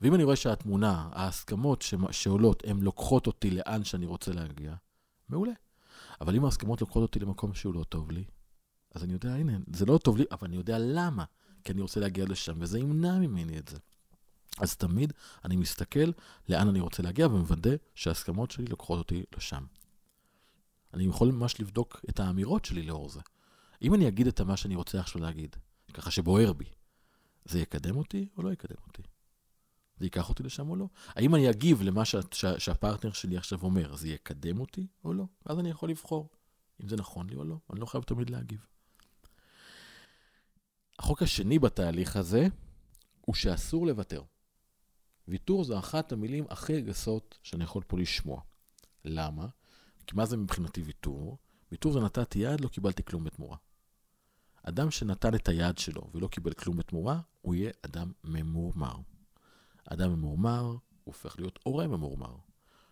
[0.00, 4.74] ואם אני רואה שהתמונה, ההסכמות שעולות, הן לוקחות אותי לאן שאני רוצה להגיע,
[5.28, 5.52] מעולה.
[6.20, 8.24] אבל אם ההסכמות לוקחות אותי למקום שהוא לא טוב לי,
[8.94, 11.24] אז אני יודע, הנה, זה לא טוב לי, אבל אני יודע למה.
[11.64, 13.76] כי אני רוצה להגיע לשם, וזה ימנע ממני את זה.
[14.60, 15.12] אז תמיד
[15.44, 16.10] אני מסתכל
[16.48, 19.64] לאן אני רוצה להגיע ומוודא שההסכמות שלי לוקחות אותי לשם.
[20.94, 23.20] אני יכול ממש לבדוק את האמירות שלי לאור זה.
[23.82, 25.56] אם אני אגיד את מה שאני רוצה עכשיו להגיד,
[25.94, 26.64] ככה שבוער בי,
[27.44, 29.02] זה יקדם אותי או לא יקדם אותי?
[29.98, 30.88] זה ייקח אותי לשם או לא?
[31.08, 35.24] האם אני אגיב למה שה, שה, שהפרטנר שלי עכשיו אומר, זה יקדם אותי או לא?
[35.46, 36.28] ואז אני יכול לבחור
[36.82, 37.56] אם זה נכון לי או לא.
[37.72, 38.66] אני לא חייב תמיד להגיב.
[40.98, 42.46] החוק השני בתהליך הזה
[43.20, 44.22] הוא שאסור לוותר.
[45.28, 48.40] ויתור זו אחת המילים הכי גסות שאני יכול פה לשמוע.
[49.04, 49.46] למה?
[50.06, 51.38] כי מה זה מבחינתי ויתור?
[51.72, 53.56] ויתור זה נתתי יד, לא קיבלתי כלום בתמורה.
[54.62, 58.94] אדם שנתן את היד שלו ולא קיבל כלום בתמורה, הוא יהיה אדם ממורמר.
[59.84, 62.36] אדם ממורמר הופך להיות הורה ממורמר.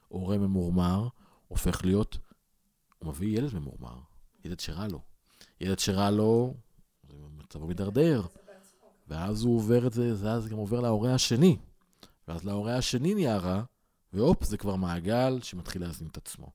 [0.09, 1.09] הורה ממורמר
[1.49, 2.19] הופך להיות,
[2.99, 3.99] הוא מביא ילד ממורמר,
[4.45, 5.01] ילד שרע לו.
[5.61, 6.55] ילד שרע לו,
[7.37, 8.23] מצבו מידרדר.
[9.09, 11.57] ואז הוא עובר את זה, ואז גם עובר להורה השני.
[12.29, 13.63] ואז להורה השני נהיה רע,
[14.13, 16.51] והופ, זה כבר מעגל שמתחיל להזין את עצמו.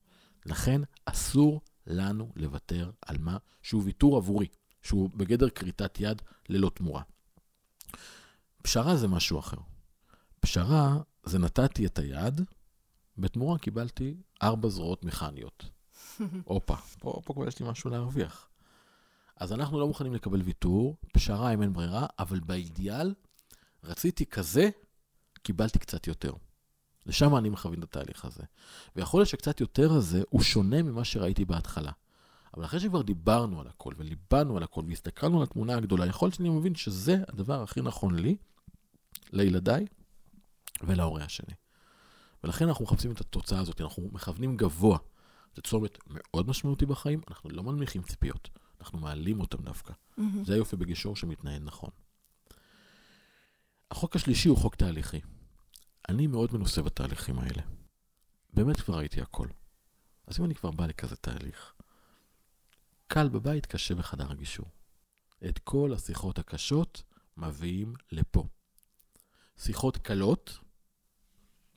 [0.46, 4.46] לכן אסור לנו לוותר על מה שהוא ויתור עבורי,
[4.82, 7.02] שהוא בגדר כריתת יד ללא תמורה.
[8.62, 9.56] פשרה זה משהו אחר.
[10.40, 12.40] פשרה זה נתתי את היד,
[13.18, 15.64] בתמורה קיבלתי ארבע זרועות מכניות.
[16.44, 18.48] הופה, פה, פה כבר יש לי משהו להרוויח.
[19.36, 23.14] אז אנחנו לא מוכנים לקבל ויתור, פשרה אם אין ברירה, אבל באידיאל
[23.84, 24.70] רציתי כזה,
[25.42, 26.32] קיבלתי קצת יותר.
[27.06, 28.42] לשם אני מכוון את התהליך הזה.
[28.96, 31.92] ויכול להיות שקצת יותר הזה הוא שונה ממה שראיתי בהתחלה.
[32.56, 36.34] אבל אחרי שכבר דיברנו על הכל וליבנו על הכל והסתכלנו על התמונה הגדולה, יכול להיות
[36.34, 38.36] שאני מבין שזה הדבר הכי נכון לי,
[39.32, 39.86] לילדיי
[40.82, 41.54] ולהורה השני.
[42.44, 44.98] ולכן אנחנו מחפשים את התוצאה הזאת, אנחנו מכוונים גבוה.
[45.56, 48.48] זה צומת מאוד משמעותי בחיים, אנחנו לא מנמיכים ציפיות,
[48.80, 49.92] אנחנו מעלים אותם דווקא.
[49.92, 50.22] Mm-hmm.
[50.44, 51.90] זה היופי בגישור שמתנהל נכון.
[53.92, 55.20] החוק השלישי הוא חוק תהליכי.
[56.08, 57.62] אני מאוד מנוסה בתהליכים האלה.
[58.52, 59.46] באמת כבר ראיתי הכל.
[60.26, 61.72] אז אם אני כבר בא לכזה תהליך,
[63.06, 64.66] קל בבית, קשה בחדר הגישור.
[65.48, 67.02] את כל השיחות הקשות
[67.36, 68.44] מביאים לפה.
[69.56, 70.58] שיחות קלות,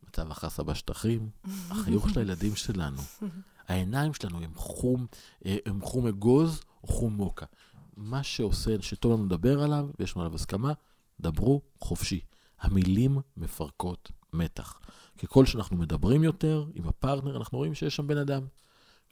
[0.03, 1.29] מצב החסה בשטחים,
[1.69, 3.01] החיוך של הילדים שלנו,
[3.67, 5.07] העיניים שלנו הם חום,
[5.45, 7.45] אה, הם חום אגוז או חום מוקה.
[7.97, 10.73] מה שעושה, שטוב לנו לדבר עליו, ויש לנו עליו הסכמה,
[11.19, 12.19] דברו חופשי.
[12.59, 14.79] המילים מפרקות מתח.
[15.17, 18.47] ככל שאנחנו מדברים יותר עם הפרטנר, אנחנו רואים שיש שם בן אדם.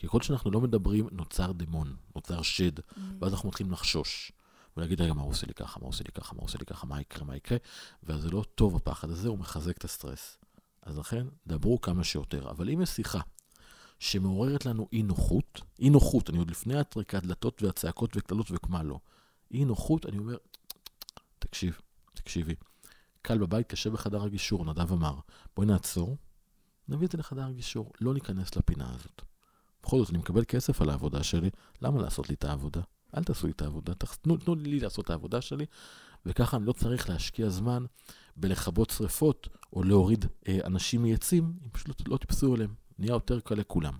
[0.04, 3.00] ככל שאנחנו לא מדברים, נוצר דמון, נוצר שד, mm.
[3.20, 4.32] ואז אנחנו מתחילים לחשוש.
[4.78, 6.58] ולהגיד, רגע, מה הוא עושה לי ככה, מה הוא עושה לי ככה, מה הוא עושה
[6.60, 7.58] לי ככה, מה יקרה, מה יקרה,
[8.04, 10.38] וזה לא טוב הפחד הזה, הוא מחזק את הסטרס.
[10.82, 12.50] אז לכן, דברו כמה שיותר.
[12.50, 13.20] אבל אם יש שיחה
[14.00, 19.00] שמעוררת לנו אי נוחות, אי נוחות, אני עוד לפני הטריקת דלתות והצעקות וקללות וכמה לא,
[19.52, 20.38] אי נוחות, אני אומר,
[21.39, 21.80] תקשיב,
[22.23, 22.55] תקשיבי,
[23.21, 25.15] קל בבית, קשה בחדר הגישור, נדב אמר,
[25.55, 26.17] בואי נעצור,
[26.89, 29.21] נביא את זה לחדר הגישור, לא ניכנס לפינה הזאת.
[29.83, 31.49] בכל זאת, אני מקבל כסף על העבודה שלי,
[31.81, 32.81] למה לעשות לי את העבודה?
[33.17, 35.65] אל תעשו לי את העבודה, תנו, תנו לי לעשות את העבודה שלי,
[36.25, 37.86] וככה אני לא צריך להשקיע זמן
[38.36, 43.55] בלכבות שריפות או להוריד אה, אנשים מעצים, אם פשוט לא תפסו עליהם, נהיה יותר קל
[43.55, 43.97] לכולם.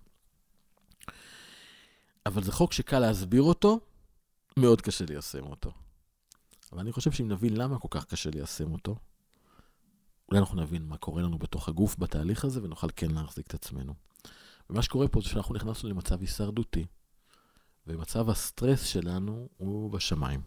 [2.26, 3.80] אבל זה חוק שקל להסביר אותו,
[4.58, 5.72] מאוד קשה ליישם אותו.
[6.74, 8.96] אבל אני חושב שאם נבין למה כל כך קשה ליישם אותו,
[10.30, 13.94] אולי אנחנו נבין מה קורה לנו בתוך הגוף בתהליך הזה, ונוכל כן להחזיק את עצמנו.
[14.70, 16.86] ומה שקורה פה זה שאנחנו נכנסנו למצב הישרדותי,
[17.88, 20.42] ומצב הסטרס שלנו הוא בשמיים.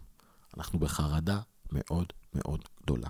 [0.57, 1.39] אנחנו בחרדה
[1.71, 3.09] מאוד מאוד גדולה.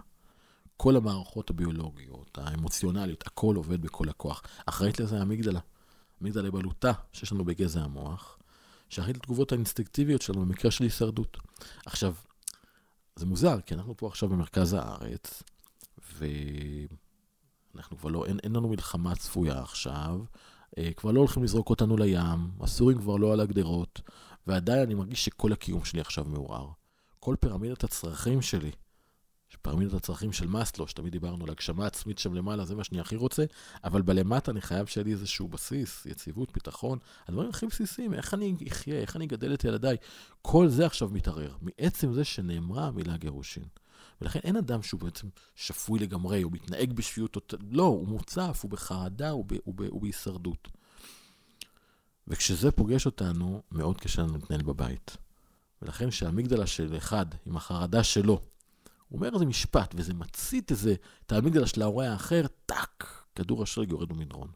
[0.77, 4.43] כל המערכות הביולוגיות, האמוציונליות, הכל עובד בכל הכוח.
[4.65, 5.59] אחראית לזה האמיגדלה.
[6.21, 8.37] אמיגדלה בלוטה שיש לנו בגזע המוח,
[8.89, 11.37] שאחראית לתגובות האינסטינקטיביות שלנו במקרה של הישרדות.
[11.85, 12.13] עכשיו,
[13.17, 15.43] זה מוזר, כי אנחנו פה עכשיו במרכז הארץ,
[17.73, 20.19] ואנחנו כבר לא, אין, אין לנו מלחמה צפויה עכשיו,
[20.77, 24.01] אה, כבר לא הולכים לזרוק אותנו לים, הסורים כבר לא על הגדרות,
[24.47, 26.67] ועדיין אני מרגיש שכל הקיום שלי עכשיו מעורער.
[27.19, 28.71] כל פירמידת הצרכים שלי,
[29.61, 33.15] פירמידת הצרכים של מאסלו, שתמיד דיברנו על הגשמה עצמית שם למעלה, זה מה שאני הכי
[33.15, 33.45] רוצה,
[33.83, 38.55] אבל בלמטה אני חייב שיהיה לי איזשהו בסיס, יציבות, ביטחון, הדברים הכי בסיסיים, איך אני
[38.67, 39.97] אחיה, איך אני אגדל את ילדיי,
[40.41, 43.63] כל זה עכשיו מתערער, מעצם זה שנאמרה המילה גירושין.
[44.21, 49.29] ולכן אין אדם שהוא בעצם שפוי לגמרי, הוא מתנהג בשפיות, לא, הוא מוצף, הוא בחרדה,
[49.29, 50.67] הוא, ב, הוא, ב, הוא בהישרדות.
[52.27, 55.17] וכשזה פוגש אותנו, מאוד קשה לנו להתנהל בבית.
[55.81, 58.41] ולכן כשהאמיגדלה של אחד, עם החרדה שלו,
[59.07, 60.95] הוא אומר איזה משפט, וזה מצית איזה,
[61.29, 64.51] האמיגדלה של ההורה האחר, טאק, כדור השרג יורד במדרון.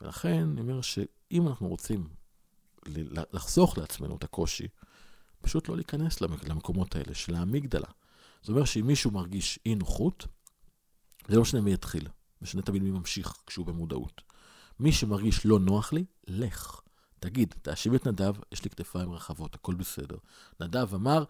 [0.00, 2.08] ולכן אני אומר שאם אנחנו רוצים
[3.32, 4.68] לחסוך לעצמנו את הקושי,
[5.40, 7.88] פשוט לא להיכנס למקומות האלה של האמיגדלה.
[8.42, 10.26] זה אומר שאם מישהו מרגיש אי נוחות,
[11.28, 12.08] זה לא משנה מי יתחיל,
[12.42, 14.22] משנה תמיד מי ממשיך כשהוא במודעות.
[14.80, 16.80] מי שמרגיש לא נוח לי, לך.
[17.20, 20.16] תגיד, תאשים את נדב, יש לי כתפיים רחבות, הכל בסדר.
[20.60, 21.24] נדב אמר,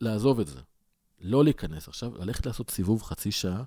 [0.00, 0.60] לעזוב את זה.
[1.20, 3.62] לא להיכנס עכשיו, ללכת לעשות סיבוב חצי שעה,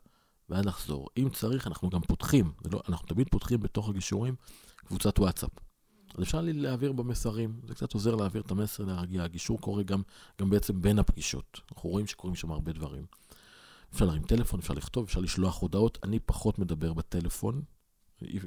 [0.49, 1.07] ואז לחזור.
[1.17, 4.35] אם צריך, אנחנו גם פותחים, לא, אנחנו תמיד פותחים בתוך הגישורים
[4.75, 5.51] קבוצת וואטסאפ.
[6.17, 9.23] אז אפשר לי להעביר במסרים, זה קצת עוזר להעביר את המסר להרגיע.
[9.23, 10.01] הגישור קורה גם,
[10.39, 11.61] גם בעצם בין הפגישות.
[11.71, 13.05] אנחנו רואים שקורים שם הרבה דברים.
[13.93, 15.97] אפשר להרים טלפון, אפשר לכתוב, אפשר לשלוח הודעות.
[16.03, 17.61] אני פחות מדבר בטלפון.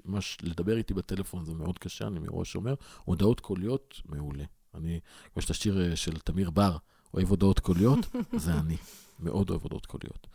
[0.05, 2.75] מש, לדבר איתי בטלפון זה מאוד קשה, אני מראש אומר.
[3.05, 4.45] הודעות קוליות, מעולה.
[4.75, 5.01] אני,
[5.33, 6.77] כמו שאת השיר אה, של תמיר בר,
[7.15, 7.99] אוהב הודעות קוליות,
[8.45, 8.77] זה אני.
[9.21, 10.27] מאוד אוהב הודעות קוליות.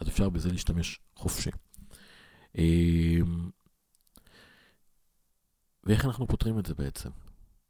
[0.00, 1.50] אז אפשר בזה להשתמש חופשי.
[2.58, 3.50] אמ,
[5.84, 7.10] ואיך אנחנו פותרים את זה בעצם?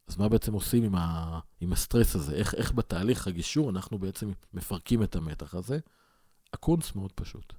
[0.08, 2.34] אז מה בעצם עושים עם, ה, עם הסטרס הזה?
[2.34, 5.78] איך, איך בתהליך הגישור אנחנו בעצם מפרקים את המתח הזה?
[6.52, 7.52] הקונץ מאוד פשוט.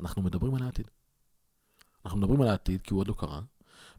[0.00, 0.90] אנחנו מדברים על העתיד.
[2.04, 3.40] אנחנו מדברים על העתיד כי הוא עוד לא קרה,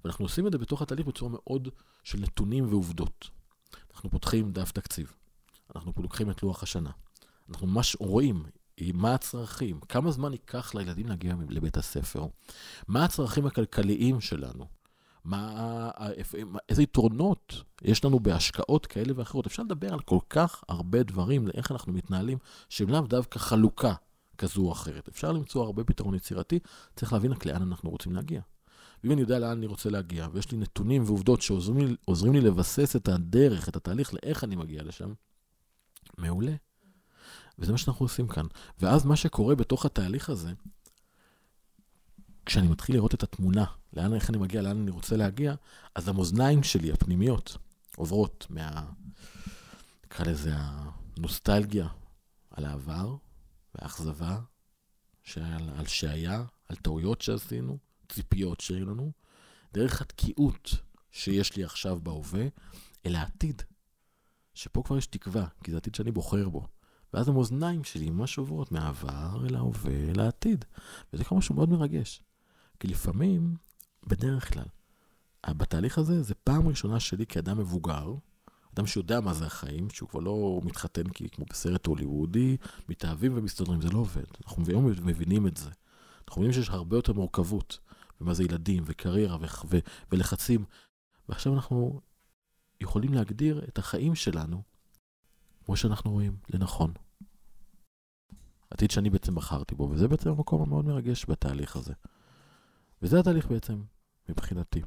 [0.03, 1.69] ואנחנו עושים את זה בתוך התהליך בצורה מאוד
[2.03, 3.29] של נתונים ועובדות.
[3.93, 5.13] אנחנו פותחים דף תקציב,
[5.75, 6.91] אנחנו לוקחים את לוח השנה,
[7.49, 8.43] אנחנו ממש רואים
[8.93, 12.25] מה הצרכים, כמה זמן ייקח לילדים להגיע לבית הספר,
[12.87, 14.65] מה הצרכים הכלכליים שלנו,
[15.23, 15.91] מה,
[16.69, 19.47] איזה יתרונות יש לנו בהשקעות כאלה ואחרות.
[19.47, 22.37] אפשר לדבר על כל כך הרבה דברים, לאיך אנחנו מתנהלים,
[22.69, 23.93] שהם לאו דווקא חלוקה
[24.37, 25.07] כזו או אחרת.
[25.07, 26.59] אפשר למצוא הרבה פתרון יצירתי,
[26.95, 28.41] צריך להבין רק לאן אנחנו רוצים להגיע.
[29.03, 31.97] ואם אני יודע לאן אני רוצה להגיע, ויש לי נתונים ועובדות שעוזרים
[32.33, 35.13] לי, לי לבסס את הדרך, את התהליך לאיך אני מגיע לשם,
[36.17, 36.53] מעולה.
[37.59, 38.45] וזה מה שאנחנו עושים כאן.
[38.79, 40.53] ואז מה שקורה בתוך התהליך הזה,
[42.45, 45.55] כשאני מתחיל לראות את התמונה, לאן, איך אני מגיע, לאן אני רוצה להגיע,
[45.95, 47.57] אז המאזניים שלי, הפנימיות,
[47.95, 48.85] עוברות מה...
[50.05, 51.87] נקרא לזה הנוסטלגיה
[52.49, 53.15] על העבר,
[53.75, 54.39] והאכזבה
[55.23, 57.77] שעל, על שהיה, על טעויות שעשינו,
[58.09, 59.11] ציפיות שהיו לנו,
[59.73, 60.69] דרך התקיעות
[61.11, 62.45] שיש לי עכשיו בהווה,
[63.05, 63.61] אל העתיד,
[64.61, 66.67] שפה כבר יש תקווה, כי זה עתיד שאני בוחר בו.
[67.13, 70.65] ואז המאזניים שלי ממש עוברות מהעבר אל ההווה, אל העתיד.
[71.13, 72.21] וזה כבר משהו מאוד מרגש.
[72.79, 73.55] כי לפעמים,
[74.07, 74.65] בדרך כלל,
[75.49, 78.13] בתהליך הזה, זה פעם ראשונה שלי כאדם מבוגר,
[78.73, 82.57] אדם שיודע מה זה החיים, שהוא כבר לא מתחתן כי כמו בסרט הוליוודי,
[82.89, 84.25] מתאהבים ומסתדרים, זה לא עובד.
[84.45, 85.69] אנחנו היום מבינים את זה.
[86.27, 87.79] אנחנו מבינים שיש הרבה יותר מורכבות,
[88.21, 89.79] ומה זה ילדים, וקריירה, ו- ו-
[90.11, 90.65] ולחצים.
[91.29, 92.01] ועכשיו אנחנו
[92.81, 94.61] יכולים להגדיר את החיים שלנו
[95.65, 96.93] כמו שאנחנו רואים לנכון.
[98.69, 101.93] עתיד שאני בעצם בחרתי בו, וזה בעצם המקום המאוד מרגש בתהליך הזה.
[103.01, 103.83] וזה התהליך בעצם,
[104.29, 104.81] מבחינתי.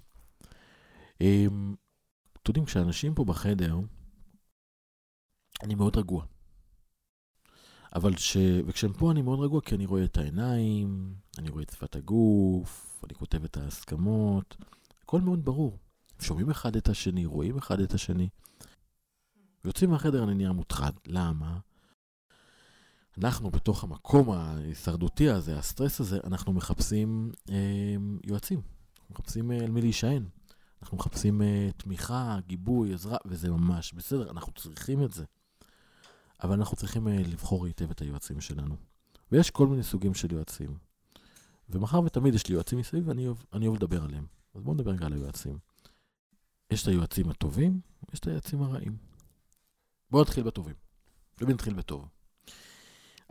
[1.20, 1.74] אמ,
[2.32, 3.78] אתם יודעים, כשאנשים פה בחדר,
[5.62, 6.24] אני מאוד רגוע.
[7.94, 8.36] אבל ש...
[8.66, 13.04] וכשהם פה אני מאוד רגוע כי אני רואה את העיניים, אני רואה את שפת הגוף,
[13.04, 14.56] אני כותב את ההסכמות,
[15.02, 15.78] הכל מאוד ברור.
[16.20, 18.28] שומעים אחד את השני, רואים אחד את השני.
[19.64, 20.94] ויוצאים מהחדר אני נהיה מוטרד.
[21.06, 21.58] למה?
[23.18, 28.60] אנחנו בתוך המקום ההישרדותי הזה, הסטרס הזה, אנחנו מחפשים אה, יועצים.
[28.98, 30.24] אנחנו מחפשים אה, על מי להישען.
[30.82, 35.24] אנחנו מחפשים אה, תמיכה, גיבוי, עזרה, וזה ממש בסדר, אנחנו צריכים את זה.
[36.42, 38.76] אבל אנחנו צריכים אה, לבחור היטב את היועצים שלנו.
[39.32, 40.78] ויש כל מיני סוגים של יועצים.
[41.70, 44.26] ומאחר ותמיד יש לי יועצים מסביב, ואני אוהב לדבר עליהם.
[44.54, 45.58] אז בואו נדבר רגע על היועצים.
[46.74, 47.80] יש את היועצים הטובים,
[48.12, 48.96] יש את היועצים הרעים.
[50.10, 50.74] בואו נתחיל בטובים.
[51.40, 52.08] ומי נתחיל בטוב?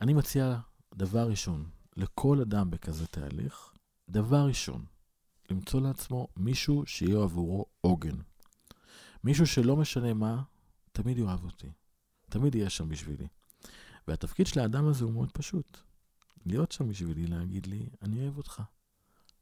[0.02, 0.60] אני מציע,
[0.96, 3.74] דבר ראשון, לכל אדם בכזה תהליך,
[4.10, 4.86] דבר ראשון,
[5.52, 8.16] למצוא לעצמו מישהו שיהיה עבורו עוגן.
[9.24, 10.44] מישהו שלא משנה מה,
[10.92, 11.72] תמיד יאהב אותי.
[12.30, 13.28] תמיד יהיה שם בשבילי.
[14.08, 15.78] והתפקיד של האדם הזה הוא מאוד פשוט.
[16.46, 18.62] להיות שם בשבילי, להגיד לי, אני אוהב אותך.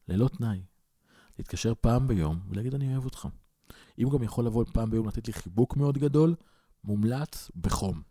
[0.08, 0.62] ללא תנאי.
[1.40, 3.28] להתקשר פעם ביום ולהגיד, אני אוהב אותך.
[4.00, 6.36] אם הוא גם יכול לבוא פעם ביום לתת לי חיבוק מאוד גדול,
[6.84, 8.02] מומלץ בחום.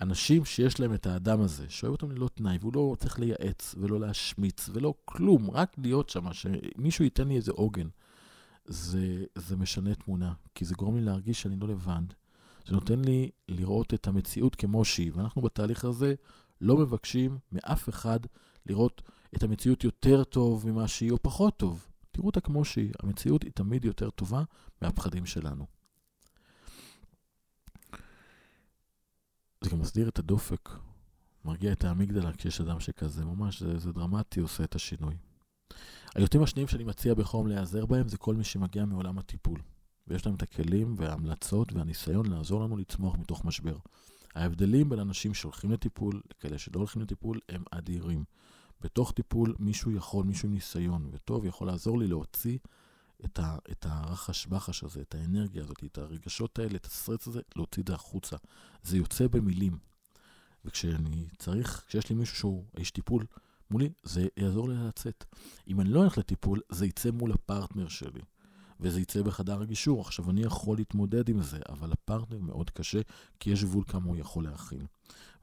[0.00, 4.00] אנשים שיש להם את האדם הזה, שאוהב אותם ללא תנאי, והוא לא צריך לייעץ ולא
[4.00, 7.88] להשמיץ ולא כלום, רק להיות שם, שמישהו ייתן לי איזה עוגן.
[8.64, 12.02] זה, זה משנה תמונה, כי זה גורם לי להרגיש שאני לא לבד.
[12.66, 16.14] זה נותן לי לראות את המציאות כמו שהיא, ואנחנו בתהליך הזה
[16.60, 18.20] לא מבקשים מאף אחד
[18.66, 19.02] לראות
[19.36, 21.87] את המציאות יותר טוב ממה שהיא או פחות טוב.
[22.18, 24.42] תראו אותה כמו שהיא, המציאות היא תמיד יותר טובה
[24.82, 25.66] מהפחדים שלנו.
[29.60, 30.68] זה גם מסדיר את הדופק,
[31.44, 35.16] מרגיע את האמיגדלה כשיש אדם שכזה, ממש, זה, זה דרמטי, עושה את השינוי.
[36.14, 39.60] היותים השניים שאני מציע בחום להיעזר בהם זה כל מי שמגיע מעולם הטיפול.
[40.06, 43.76] ויש להם את הכלים וההמלצות והניסיון לעזור לנו לצמוח מתוך משבר.
[44.34, 48.24] ההבדלים בין אנשים שהולכים לטיפול לכאלה שלא הולכים לטיפול הם אדירים.
[48.80, 52.58] בתוך טיפול מישהו יכול, מישהו עם ניסיון וטוב, יכול לעזור לי להוציא
[53.24, 57.40] את, ה, את הרחש בחש הזה, את האנרגיה הזאת, את הרגשות האלה, את הסטרס הזה,
[57.56, 58.36] להוציא את זה החוצה.
[58.82, 59.78] זה יוצא במילים.
[60.64, 63.26] וכשאני צריך, כשיש לי מישהו שהוא איש טיפול
[63.70, 65.24] מולי, זה יעזור לי לצאת.
[65.68, 68.20] אם אני לא הולך לטיפול, זה יצא מול הפרטנר שלי.
[68.80, 70.00] וזה יצא בחדר הגישור.
[70.00, 73.00] עכשיו, אני יכול להתמודד עם זה, אבל הפרטנר מאוד קשה,
[73.40, 74.86] כי יש גבול כמה הוא יכול להכיל.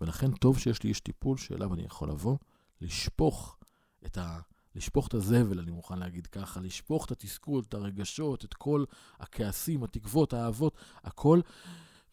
[0.01, 2.37] ולכן טוב שיש לי איש טיפול שאליו אני יכול לבוא,
[2.81, 3.57] לשפוך
[4.05, 4.39] את ה...
[4.75, 8.83] לשפוך את הזבל, אני מוכן להגיד ככה, לשפוך את התסכול, את הרגשות, את כל
[9.19, 11.41] הכעסים, התקוות, האהבות, הכל,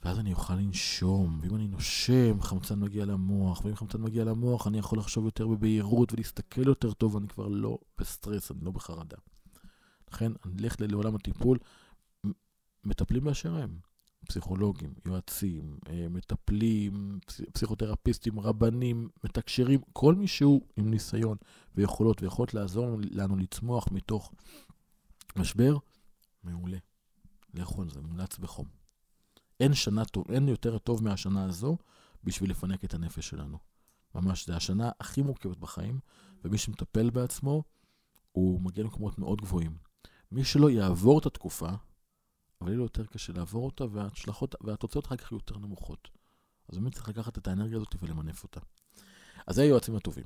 [0.03, 4.79] ואז אני אוכל לנשום, ואם אני נושם, חמצן מגיע למוח, ואם חמצן מגיע למוח, אני
[4.79, 9.17] יכול לחשוב יותר בבהירות ולהסתכל יותר טוב, ואני כבר לא בסטרס, אני לא בחרדה.
[10.13, 11.59] לכן, אני אלך לעולם הטיפול,
[12.85, 13.92] מטפלים באשר הם.
[14.29, 17.19] פסיכולוגים, יועצים, אה, מטפלים,
[17.53, 21.37] פסיכותרפיסטים, רבנים, מתקשרים, כל מי שהוא עם ניסיון
[21.75, 24.33] ויכולות ויכולות לעזור לנו לצמוח מתוך
[25.37, 25.77] משבר,
[26.45, 26.79] מעולה.
[27.55, 28.67] לכו על זה, מומלץ בחום.
[29.61, 31.77] אין שנה טוב, אין יותר טוב מהשנה הזו
[32.25, 33.59] בשביל לפנק את הנפש שלנו.
[34.15, 35.99] ממש, זו השנה הכי מורכבת בחיים,
[36.45, 37.63] ומי שמטפל בעצמו,
[38.33, 39.77] הוא מגיע למקומות מאוד גבוהים.
[40.33, 41.71] מי שלא יעבור את התקופה,
[42.63, 46.09] אבל יהיה לו יותר קשה לעבור אותה, וההשלכות, והתוצאות אחר כך יהיו יותר נמוכות.
[46.69, 48.61] אז באמת צריך לקחת את האנרגיה הזאת ולמנף אותה.
[49.47, 50.25] אז זה היועצים הטובים.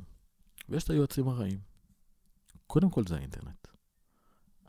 [0.69, 1.59] ויש את היועצים הרעים.
[2.67, 3.69] קודם כל זה האינטרנט.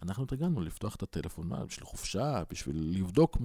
[0.02, 3.38] אנחנו התרגלנו לפתוח את הטלפון, מה, בשביל חופשה, בשביל לבדוק,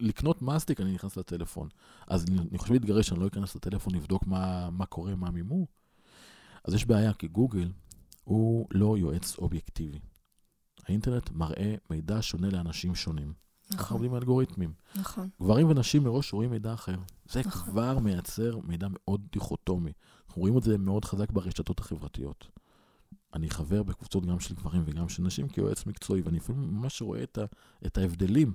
[0.00, 1.68] לקנות מסטיק, אני נכנס לטלפון.
[2.06, 5.66] אז אני חושב להתגרש, אני לא אכנס לטלפון לבדוק מה, מה קורה, מה מימו.
[6.64, 7.72] אז יש בעיה, כי גוגל
[8.24, 10.00] הוא לא יועץ אובייקטיבי.
[10.88, 13.32] האינטרנט מראה מידע שונה לאנשים שונים.
[13.64, 13.78] נכון.
[13.78, 14.72] אנחנו עובדים אלגוריתמים.
[14.96, 15.28] נכון.
[15.42, 16.96] גברים ונשים מראש רואים מידע אחר.
[17.28, 17.70] זה נכון.
[17.70, 19.92] כבר מייצר מידע מאוד דיכוטומי.
[20.26, 22.46] אנחנו רואים את זה מאוד חזק ברשתות החברתיות.
[23.34, 27.22] אני חבר בקבוצות גם של גברים וגם של נשים כיועץ מקצועי, ואני לפעמים ממש רואה
[27.22, 27.44] את, ה,
[27.86, 28.52] את ההבדלים.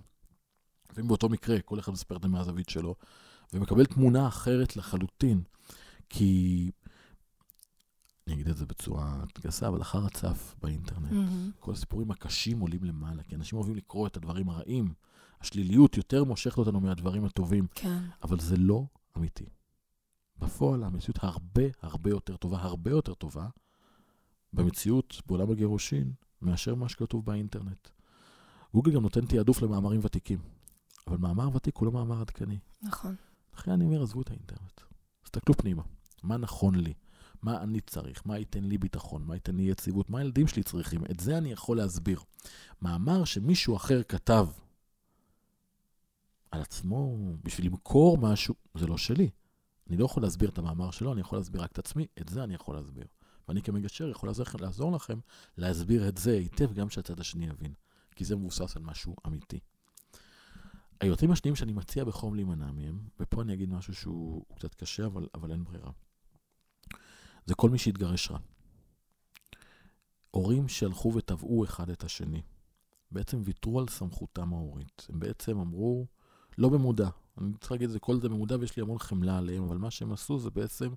[0.92, 2.96] לפעמים באותו מקרה, כל אחד מספר את זה מהזווית שלו,
[3.54, 5.42] ומקבל תמונה אחרת לחלוטין.
[6.10, 6.72] כי
[8.30, 11.12] אני אגיד את זה בצורה גסה, אבל אחר הצף באינטרנט.
[11.12, 11.60] Mm-hmm.
[11.60, 14.94] כל הסיפורים הקשים עולים למעלה, כי אנשים אוהבים לקרוא את הדברים הרעים.
[15.42, 17.68] השליליות יותר מושכת אותנו מהדברים הטובים.
[17.76, 18.00] כן.
[18.24, 18.86] אבל זה לא
[19.18, 19.46] אמיתי.
[20.40, 23.48] בפועל המציאות הרבה הרבה יותר טובה, הרבה יותר טובה,
[24.54, 26.12] במציאות, בעולם הגירושין,
[26.42, 27.90] מאשר מה שכתוב באינטרנט.
[28.74, 30.40] גוגל גם נותן תעדוף למאמרים ותיקים,
[31.08, 32.60] אבל מאמר ותיק הוא לא מאמר עדכני.
[32.82, 33.16] נכון.
[33.58, 34.82] לכן אני אומר, עזבו את האינטרנט.
[35.24, 35.84] תסתכלו פנימה,
[36.24, 36.94] מה נכון לי?
[37.42, 41.02] מה אני צריך, מה ייתן לי ביטחון, מה ייתן לי יציבות, מה הילדים שלי צריכים,
[41.12, 42.20] את זה אני יכול להסביר.
[42.82, 44.48] מאמר שמישהו אחר כתב
[46.52, 49.30] על עצמו בשביל למכור משהו, זה לא שלי.
[49.90, 52.44] אני לא יכול להסביר את המאמר שלו, אני יכול להסביר רק את עצמי, את זה
[52.44, 53.06] אני יכול להסביר.
[53.48, 55.20] ואני כמגשר יכול לעזור, לעזור לכם
[55.58, 57.74] להסביר את זה היטב, גם שהצד השני יבין,
[58.16, 59.60] כי זה מבוסס על משהו אמיתי.
[61.02, 65.28] היועצים השניים שאני מציע בחום להימנע מהם, ופה אני אגיד משהו שהוא קצת קשה, אבל,
[65.34, 65.92] אבל אין ברירה.
[67.50, 68.38] זה כל מי שהתגרש רע.
[70.32, 72.42] הורים שהלכו וטבעו אחד את השני,
[73.12, 75.08] בעצם ויתרו על סמכותם ההורית.
[75.10, 76.06] הם בעצם אמרו,
[76.58, 79.64] לא במודע, אני צריך להגיד את זה, כל זה במודע ויש לי המון חמלה עליהם,
[79.64, 80.90] אבל מה שהם עשו זה בעצם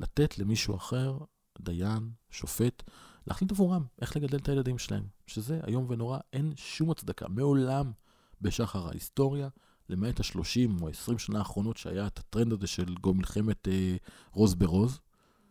[0.00, 1.18] לתת למישהו אחר,
[1.60, 2.82] דיין, שופט,
[3.26, 5.04] להחליט עבורם איך לגדל את הילדים שלהם.
[5.26, 7.28] שזה איום ונורא, אין שום הצדקה.
[7.28, 7.92] מעולם
[8.40, 9.48] בשחר ההיסטוריה,
[9.88, 13.96] למעט ה-30 או ה-20 שנה האחרונות שהיה את הטרנד הזה של מלחמת אה,
[14.32, 15.00] רוז ברוז,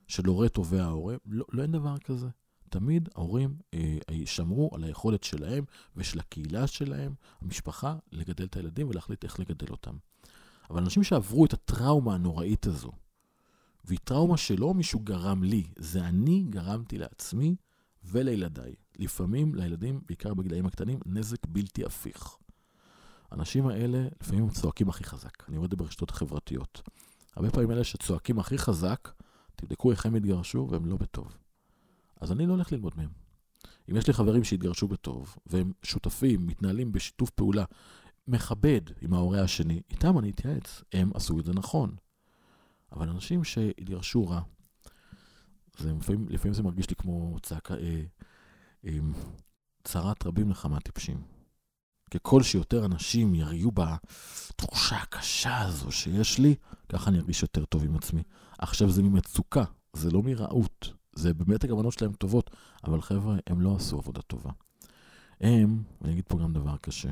[0.09, 2.27] של הורה תובע ההורה, לא, לא אין דבר כזה.
[2.69, 5.63] תמיד ההורים אה, שמרו על היכולת שלהם
[5.95, 9.97] ושל הקהילה שלהם, המשפחה, לגדל את הילדים ולהחליט איך לגדל אותם.
[10.69, 12.91] אבל אנשים שעברו את הטראומה הנוראית הזו,
[13.85, 17.55] והיא טראומה שלא מישהו גרם לי, זה אני גרמתי לעצמי
[18.03, 18.75] ולילדיי.
[18.99, 22.35] לפעמים לילדים, בעיקר בגילאים הקטנים, נזק בלתי הפיך.
[23.31, 25.49] האנשים האלה, לפעמים הם צועקים הכי חזק.
[25.49, 26.81] אני רואה את זה ברשתות החברתיות.
[27.35, 29.09] הרבה פעמים אלה שצועקים הכי חזק,
[29.59, 31.37] תבדקו איך הם התגרשו והם לא בטוב.
[32.21, 33.09] אז אני לא הולך ללמוד מהם.
[33.91, 37.63] אם יש לי חברים שהתגרשו בטוב, והם שותפים, מתנהלים בשיתוף פעולה
[38.27, 41.95] מכבד עם ההורה השני, איתם אני אתייעץ, הם עשו את זה נכון.
[42.91, 44.41] אבל אנשים שהתגרשו רע,
[45.77, 48.03] זה לפעמים, לפעמים זה מרגיש לי כמו צעקה, אה,
[48.85, 48.97] אה,
[49.83, 51.21] צרת רבים לכמה טיפשים.
[52.13, 56.55] ככל שיותר אנשים יריעו בתחושה הקשה הזו שיש לי,
[56.89, 58.23] ככה אני ארגיש יותר טוב עם עצמי.
[58.59, 63.75] עכשיו זה ממצוקה, זה לא מרעות, זה באמת הכוונות שלהם טובות, אבל חבר'ה, הם לא
[63.75, 64.51] עשו עבודה טובה.
[65.41, 67.09] הם, ואני אגיד פה גם דבר קשה,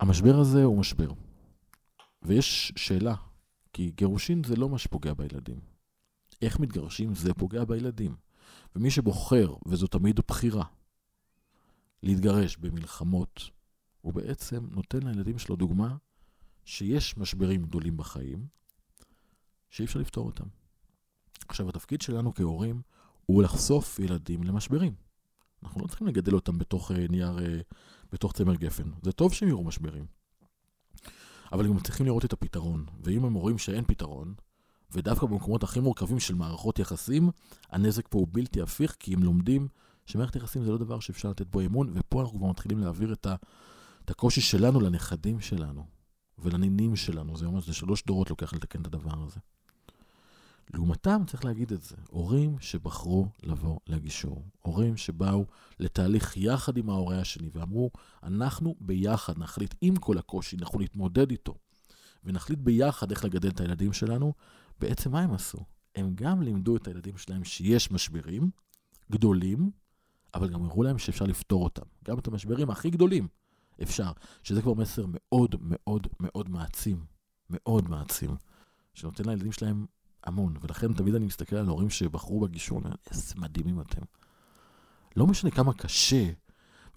[0.00, 1.12] המשבר הזה הוא משבר.
[2.22, 3.14] ויש שאלה,
[3.72, 5.60] כי גירושין זה לא מה שפוגע בילדים.
[6.42, 8.16] איך מתגרשים זה פוגע בילדים.
[8.76, 10.64] ומי שבוחר, וזו תמיד בחירה,
[12.02, 13.50] להתגרש במלחמות,
[14.00, 15.96] הוא בעצם נותן לילדים שלו דוגמה
[16.64, 18.46] שיש משברים גדולים בחיים,
[19.74, 20.44] שאי אפשר לפתור אותם.
[21.48, 22.82] עכשיו, התפקיד שלנו כהורים
[23.26, 24.94] הוא לחשוף ילדים למשברים.
[25.62, 27.74] אנחנו לא צריכים לגדל אותם בתוך uh, נייר, uh,
[28.12, 28.90] בתוך צמר גפן.
[29.02, 30.06] זה טוב שהם יראו משברים.
[31.52, 32.86] אבל הם צריכים לראות את הפתרון.
[33.02, 34.34] ואם הם רואים שאין פתרון,
[34.90, 37.30] ודווקא במקומות הכי מורכבים של מערכות יחסים,
[37.70, 39.68] הנזק פה הוא בלתי הפיך, כי הם לומדים
[40.06, 43.26] שמערכת יחסים זה לא דבר שאפשר לתת בו אמון, ופה אנחנו כבר מתחילים להעביר את,
[43.26, 43.34] ה,
[44.04, 45.86] את הקושי שלנו לנכדים שלנו
[46.38, 47.36] ולנינים שלנו.
[47.36, 49.40] זה ממש, זה שלוש דורות לוקח לתקן את הדבר הזה.
[50.74, 55.46] לעומתם, צריך להגיד את זה, הורים שבחרו לבוא לגישור, הורים שבאו
[55.80, 57.90] לתהליך יחד עם ההורה השני ואמרו,
[58.22, 61.54] אנחנו ביחד נחליט עם כל הקושי, אנחנו נתמודד איתו,
[62.24, 64.32] ונחליט ביחד איך לגדל את הילדים שלנו,
[64.80, 65.58] בעצם מה הם עשו?
[65.94, 68.50] הם גם לימדו את הילדים שלהם שיש משברים
[69.12, 69.70] גדולים,
[70.34, 71.82] אבל גם הראו להם שאפשר לפתור אותם.
[72.04, 73.28] גם את המשברים הכי גדולים
[73.82, 74.12] אפשר,
[74.42, 77.04] שזה כבר מסר מאוד מאוד מאוד מעצים,
[77.50, 78.36] מאוד מעצים,
[78.94, 79.86] שנותן לילדים שלהם
[80.26, 84.02] המון, ולכן תמיד אני מסתכל על הורים שבחרו בגישור, איזה מדהימים אתם.
[85.16, 86.30] לא משנה כמה קשה,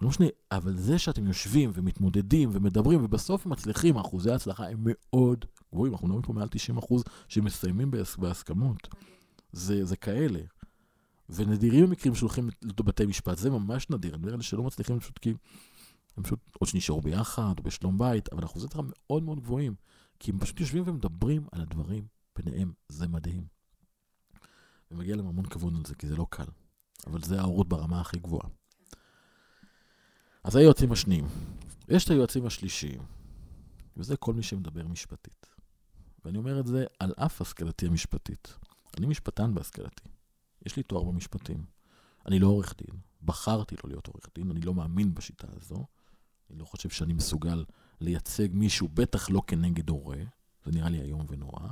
[0.00, 5.92] לא משנה, אבל זה שאתם יושבים ומתמודדים ומדברים ובסוף מצליחים, אחוזי ההצלחה הם מאוד גבוהים,
[5.92, 8.88] אנחנו מדברים פה מעל 90 אחוז שמסיימים בהסכמות.
[9.52, 10.40] זה, זה כאלה.
[11.30, 15.34] ונדירים המקרים שהולכים לבתי משפט, זה ממש נדיר, אני אומר שלא מצליחים פשוט כי
[16.16, 19.74] הם פשוט או שנשארו ביחד, או בשלום בית, אבל אחוזי הצלחה מאוד מאוד גבוהים,
[20.18, 22.04] כי הם פשוט יושבים ומדברים על הדברים
[22.42, 23.46] ביניהם, זה מדהים.
[24.90, 26.46] ומגיע להם המון כבוד על זה, כי זה לא קל.
[27.06, 28.48] אבל זה ההורות ברמה הכי גבוהה.
[30.44, 31.26] אז זה היועצים השניים.
[31.88, 33.02] יש את היועצים השלישיים,
[33.96, 35.46] וזה כל מי שמדבר משפטית.
[36.24, 38.54] ואני אומר את זה על אף השכלתי המשפטית.
[38.98, 40.08] אני משפטן בהשכלתי.
[40.66, 41.64] יש לי תואר במשפטים.
[42.26, 43.00] אני לא עורך דין.
[43.22, 45.86] בחרתי לא להיות עורך דין, אני לא מאמין בשיטה הזו.
[46.50, 47.64] אני לא חושב שאני מסוגל
[48.00, 50.18] לייצג מישהו, בטח לא כנגד הורה.
[50.64, 51.68] זה נראה לי איום ונורא.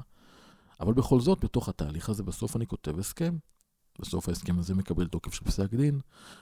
[0.80, 3.36] אבל בכל זאת, בתוך התהליך הזה, בסוף אני כותב הסכם.
[4.00, 6.00] בסוף ההסכם הזה מקבל תוקף של פסק דין,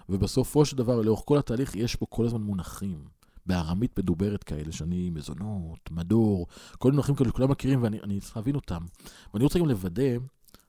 [0.08, 3.04] ובסופו של דבר, לאורך כל התהליך, יש פה כל הזמן מונחים.
[3.46, 6.46] בארמית מדוברת כאלה, שאני מזונות, מדור,
[6.78, 8.82] כל מיני מונחים כאלה שכולם מכירים ואני צריך להבין אותם.
[9.34, 10.16] ואני רוצה גם לוודא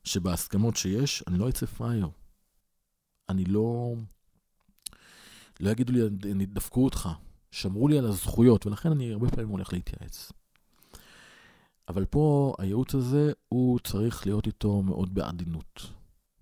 [0.04, 2.10] שבהסכמות שיש, אני לא אצא פראייר.
[3.30, 3.94] אני לא...
[5.60, 7.10] לא יגידו לי, דפקו אותך,
[7.52, 10.32] שמרו לי על הזכויות, ולכן אני הרבה פעמים הולך להתייעץ.
[11.90, 15.82] אבל פה הייעוץ הזה, הוא צריך להיות איתו מאוד בעדינות.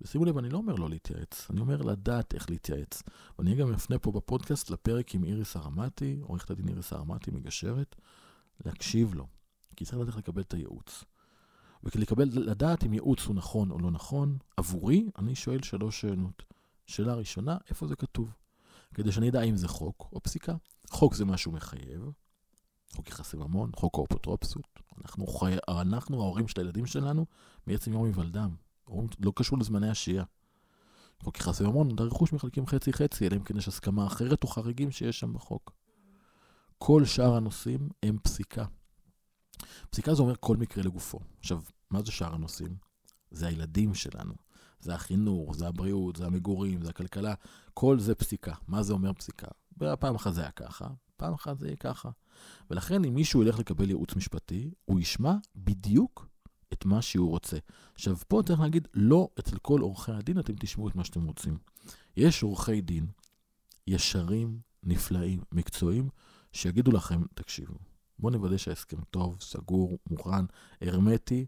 [0.00, 3.02] ושימו לב, אני לא אומר לא להתייעץ, אני אומר לדעת איך להתייעץ.
[3.38, 7.96] ואני גם אפנה פה בפודקאסט לפרק עם איריס הרמתי, עורכת הדין איריס הרמתי, מגשרת,
[8.64, 9.26] להקשיב לו,
[9.76, 11.04] כי צריך לדעת לקבל את הייעוץ.
[11.84, 16.42] וכדי לקבל, לדעת אם ייעוץ הוא נכון או לא נכון, עבורי, אני שואל שלוש שאלות.
[16.86, 18.34] שאלה ראשונה, איפה זה כתוב?
[18.94, 20.54] כדי שאני אדע אם זה חוק או פסיקה.
[20.90, 22.10] חוק זה משהו מחייב,
[22.94, 24.80] חוק יחסי ממון, חוק האפוטרופסות.
[25.04, 25.54] אנחנו, חי...
[25.68, 27.26] אנחנו ההורים של הילדים שלנו,
[27.66, 28.54] מעצם יום היוולדם.
[29.20, 30.24] לא קשור לזמני השהייה.
[31.22, 34.90] חוק יחסי ממון, את הרכוש מחלקים חצי-חצי, אלא אם כן יש הסכמה אחרת או חריגים
[34.90, 35.72] שיש שם בחוק.
[36.78, 38.64] כל שאר הנושאים הם פסיקה.
[39.90, 41.18] פסיקה זה אומר כל מקרה לגופו.
[41.38, 42.76] עכשיו, מה זה שאר הנושאים?
[43.30, 44.34] זה הילדים שלנו.
[44.80, 47.34] זה החינוך, זה הבריאות, זה המגורים, זה הכלכלה.
[47.74, 48.54] כל זה פסיקה.
[48.68, 49.46] מה זה אומר פסיקה?
[50.00, 50.86] פעם אחת זה היה ככה,
[51.16, 52.10] פעם אחת זה יהיה ככה.
[52.70, 56.28] ולכן אם מישהו ילך לקבל ייעוץ משפטי, הוא ישמע בדיוק
[56.72, 57.56] את מה שהוא רוצה.
[57.94, 61.58] עכשיו, פה צריך להגיד, לא אצל כל עורכי הדין אתם תשמעו את מה שאתם רוצים.
[62.16, 63.06] יש עורכי דין
[63.86, 66.08] ישרים, נפלאים, מקצועיים,
[66.52, 67.74] שיגידו לכם, תקשיבו,
[68.18, 70.44] בואו נוודא שההסכם טוב, סגור, מוכן,
[70.80, 71.46] הרמטי,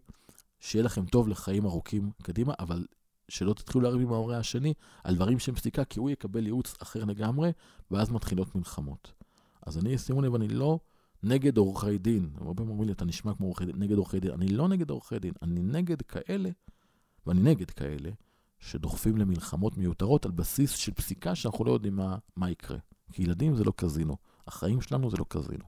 [0.59, 2.85] שיהיה לכם טוב לחיים ארוכים קדימה, אבל
[3.29, 7.05] שלא תתחילו לריב עם ההורה השני על דברים שהם פסיקה, כי הוא יקבל ייעוץ אחר
[7.05, 7.51] לגמרי,
[7.91, 9.11] ואז מתחילות מלחמות.
[9.67, 10.79] אז אני, שימו לב, אני לא
[11.23, 12.29] נגד עורכי דין.
[12.37, 14.31] הרבה פעמים אומרים לי, אתה נשמע כמו עורכי דין, נגד עורכי דין.
[14.31, 16.49] אני לא נגד עורכי דין, אני נגד כאלה,
[17.25, 18.09] ואני נגד כאלה,
[18.59, 22.77] שדוחפים למלחמות מיותרות על בסיס של פסיקה שאנחנו לא יודעים מה, מה יקרה.
[23.11, 25.65] כי ילדים זה לא קזינו, החיים שלנו זה לא קזינו.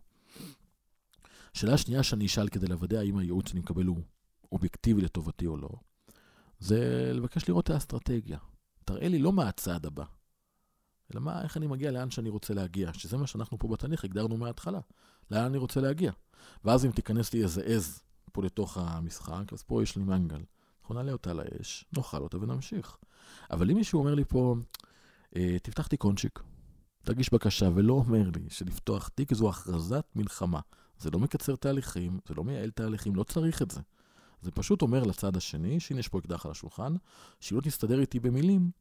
[1.54, 4.02] שאלה שנייה שאני אשאל כדי לוודא האם הייעוץ שאני מקבל הוא
[4.52, 5.70] אובייקטיבי לטובתי או לא,
[6.60, 8.38] זה לבקש לראות את האסטרטגיה.
[8.86, 10.04] תראה לי לא מה הצעד הבא,
[11.14, 14.38] אלא מה, איך אני מגיע לאן שאני רוצה להגיע, שזה מה שאנחנו פה בתהליך הגדרנו
[14.38, 14.80] מההתחלה,
[15.32, 16.12] לאן אני רוצה להגיע.
[16.66, 18.02] ואז אם תיכנס לי איזה עז
[18.32, 20.42] פה לתוך המשחק, אז פה יש לי מנגל.
[20.82, 22.98] אנחנו נעלה אותה לאש, נאכל אותה ונמשיך.
[23.52, 24.56] אבל אם מישהו אומר לי פה,
[25.36, 26.40] אה, תפתח תיקונצ'יק,
[27.04, 30.60] תגיש בקשה, ולא אומר לי שלפתוח תיק זו הכרזת מלחמה.
[31.00, 33.82] זה לא מקצר תהליכים, זה לא מייעל תהליכים, לא צריך את זה.
[34.42, 36.94] זה פשוט אומר לצד השני, שהנה יש פה אקדח על השולחן,
[37.40, 38.72] שאם לא תסתדר איתי במילים,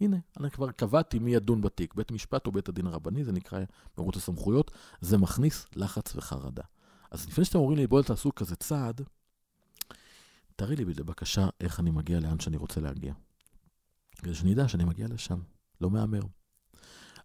[0.00, 3.60] הנה, אני כבר קבעתי מי ידון בתיק, בית משפט או בית הדין הרבני, זה נקרא
[3.98, 4.70] מרוץ הסמכויות,
[5.00, 6.62] זה מכניס לחץ וחרדה.
[7.10, 9.00] אז לפני שאתם אומרים לי, בואו תעשו כזה צעד,
[10.56, 13.14] תראי לי בבקשה איך אני מגיע לאן שאני רוצה להגיע.
[14.16, 15.40] כדי שאני אדע שאני מגיע לשם,
[15.80, 16.20] לא מהמר.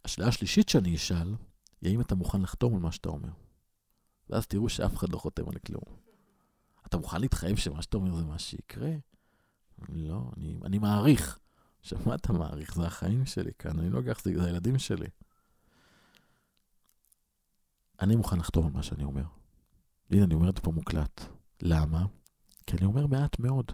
[0.05, 1.36] השאלה השלישית שאני אשאל,
[1.82, 3.30] היא האם אתה מוכן לחתום על מה שאתה אומר.
[4.30, 5.84] ואז תראו שאף אחד לא חותם על כלום.
[6.86, 8.91] אתה מוכן להתחייב שמה שאתה אומר זה מה שיקרה?
[9.89, 11.39] לא, אני, אני מעריך.
[11.82, 12.75] עכשיו, מה אתה מעריך?
[12.75, 15.07] זה החיים שלי כאן, אני לא אקח, זה, זה הילדים שלי.
[18.01, 19.23] אני מוכן לחתום על מה שאני אומר.
[20.11, 21.21] הנה, אני אומר את זה פה מוקלט.
[21.61, 22.05] למה?
[22.67, 23.71] כי אני אומר מעט מאוד.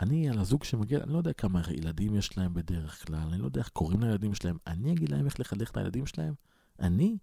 [0.00, 3.44] אני, על הזוג שמגיע, אני לא יודע כמה ילדים יש להם בדרך כלל, אני לא
[3.44, 4.56] יודע איך קוראים לילדים שלהם.
[4.66, 6.34] אני אגיד להם איך לחנך את הילדים שלהם?
[6.78, 7.18] אני?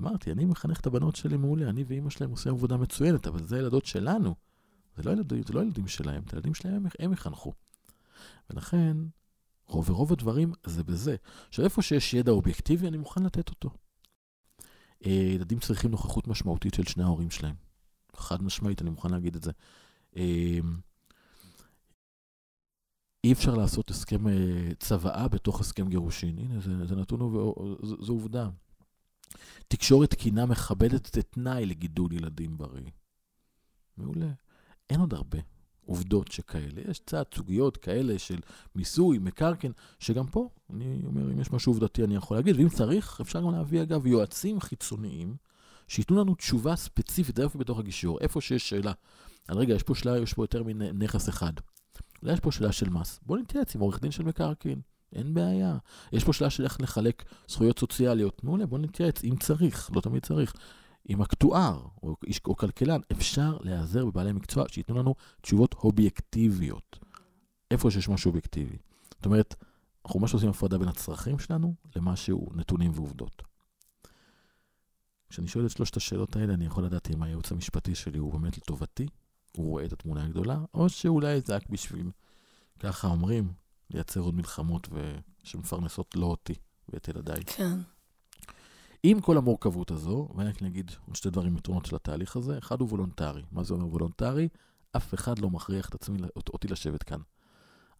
[0.00, 3.58] אמרתי, אני מחנך את הבנות שלי מעולה, אני ואימא שלהם עושים עבודה מצוינת, אבל זה
[3.58, 4.34] ילדות שלנו.
[4.96, 7.52] זה לא ילדים, זה לא ילדים שלהם, את הילדים שלהם הם יחנכו.
[8.50, 8.96] ולכן,
[9.66, 11.16] רוב ורוב הדברים זה בזה.
[11.48, 13.70] עכשיו, איפה שיש ידע אובייקטיבי, אני מוכן לתת אותו.
[15.06, 17.54] אה, ילדים צריכים נוכחות משמעותית של שני ההורים שלהם.
[18.16, 19.52] חד משמעית, אני מוכן להגיד את זה.
[20.16, 20.58] אה,
[23.24, 26.38] אי אפשר לעשות הסכם אה, צוואה בתוך הסכם גירושין.
[26.38, 27.20] הנה, זה, זה נתון,
[27.82, 28.48] זו עובדה.
[29.68, 32.90] תקשורת תקינה מכבדת את תנאי לגידול ילדים בריא.
[33.96, 34.32] מעולה.
[34.90, 35.38] אין עוד הרבה
[35.90, 36.82] עובדות שכאלה.
[36.90, 38.38] יש קצת סוגיות כאלה של
[38.74, 43.20] מיסוי, מקרקעין, שגם פה, אני אומר, אם יש משהו עובדתי אני יכול להגיד, ואם צריך,
[43.20, 45.34] אפשר גם להביא, אגב, יועצים חיצוניים,
[45.88, 48.92] שייתנו לנו תשובה ספציפית, איפה בתוך הגישור, איפה שיש שאלה.
[49.48, 51.52] על רגע, יש פה שאלה, יש פה יותר מנכס אחד.
[52.22, 53.20] אולי יש פה שאלה של מס.
[53.26, 54.80] בוא נתייעץ עם עורך דין של מקרקעין.
[55.12, 55.76] אין בעיה.
[56.12, 58.44] יש פה שאלה של איך לחלק זכויות סוציאליות.
[58.44, 60.54] מעולה, בוא נתייעץ, אם צריך, לא תמיד צריך.
[61.04, 66.98] עם אקטואר או או כלכלן, אפשר להיעזר בבעלי מקצוע שייתנו לנו תשובות אובייקטיביות.
[67.70, 68.76] איפה שיש משהו אובייקטיבי.
[69.10, 69.54] זאת אומרת,
[70.04, 73.42] אנחנו ממש עושים הפרדה בין הצרכים שלנו למשהו נתונים ועובדות.
[75.28, 78.58] כשאני שואל את שלושת השאלות האלה, אני יכול לדעת אם הייעוץ המשפטי שלי הוא באמת
[78.58, 79.06] לטובתי,
[79.56, 82.10] הוא רואה את התמונה הגדולה, או שאולי זה רק בשביל,
[82.78, 83.52] ככה אומרים,
[83.90, 85.14] לייצר עוד מלחמות ו...
[85.42, 86.54] שמפרנסות לא אותי
[86.88, 87.44] ואת ילדיי.
[87.44, 87.78] כן.
[89.02, 92.88] עם כל המורכבות הזו, ואני אגיד עוד שתי דברים יתרונות של התהליך הזה, אחד הוא
[92.88, 93.42] וולונטרי.
[93.52, 94.48] מה זה אומר וולונטרי?
[94.96, 97.20] אף אחד לא מכריח את עצמי, אותי לשבת כאן.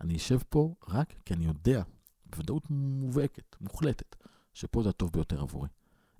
[0.00, 1.82] אני אשב פה רק כי אני יודע,
[2.26, 4.16] בוודאות מובהקת, מוחלטת,
[4.54, 5.68] שפה זה הטוב ביותר עבורי.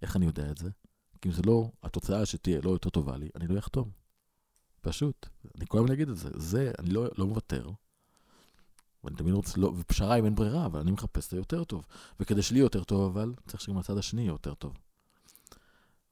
[0.03, 0.70] איך אני יודע את זה?
[1.20, 3.91] כי אם זה לא, התוצאה שתהיה לא יותר טובה לי, אני לא אחתום.
[4.81, 5.26] פשוט.
[5.57, 6.31] אני כל הזמן להגיד את זה.
[6.35, 7.70] זה, אני לא, לא מוותר.
[9.05, 11.86] ואני תמיד רוצה, לא, ופשרה אם אין ברירה, אבל אני מחפש את היותר טוב.
[12.20, 14.72] וכדי שלי יותר טוב, אבל צריך שגם הצד השני יהיה יותר טוב.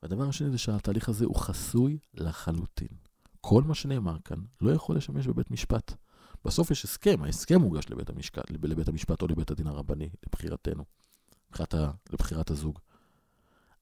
[0.02, 2.88] והדבר השני זה שהתהליך הזה הוא חסוי לחלוטין.
[3.40, 5.92] כל מה שנאמר כאן לא יכול לשמש בבית משפט.
[6.44, 10.84] בסוף יש הסכם, ההסכם מוגש לבית, המשקט, לבית המשפט או לבית הדין הרבני, לבחירתנו,
[11.50, 11.74] לבחירת,
[12.10, 12.78] לבחירת הזוג.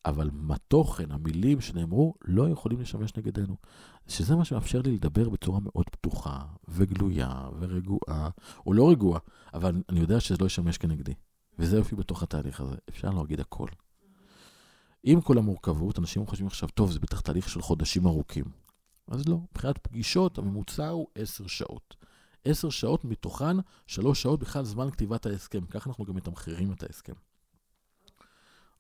[0.07, 3.57] אבל התוכן, המילים שנאמרו, לא יכולים לשמש נגדנו.
[4.09, 8.31] שזה מה שמאפשר לי לדבר בצורה מאוד פתוחה, וגלויה, ורגועה,
[8.67, 9.21] או לא רגועה,
[9.55, 11.15] אבל אני יודע שזה לא ישמש כנגדי.
[11.59, 13.69] וזה יופי בתוך התהליך הזה, אפשר להגיד הכל.
[15.03, 18.45] עם כל המורכבות, אנשים חושבים עכשיו, טוב, זה בטח תהליך של חודשים ארוכים.
[19.09, 21.97] אז לא, מבחינת פגישות, הממוצע הוא עשר שעות.
[22.45, 25.67] עשר שעות מתוכן, שלוש שעות בכלל זמן כתיבת ההסכם.
[25.67, 27.13] ככה אנחנו גם מתמחרים את ההסכם.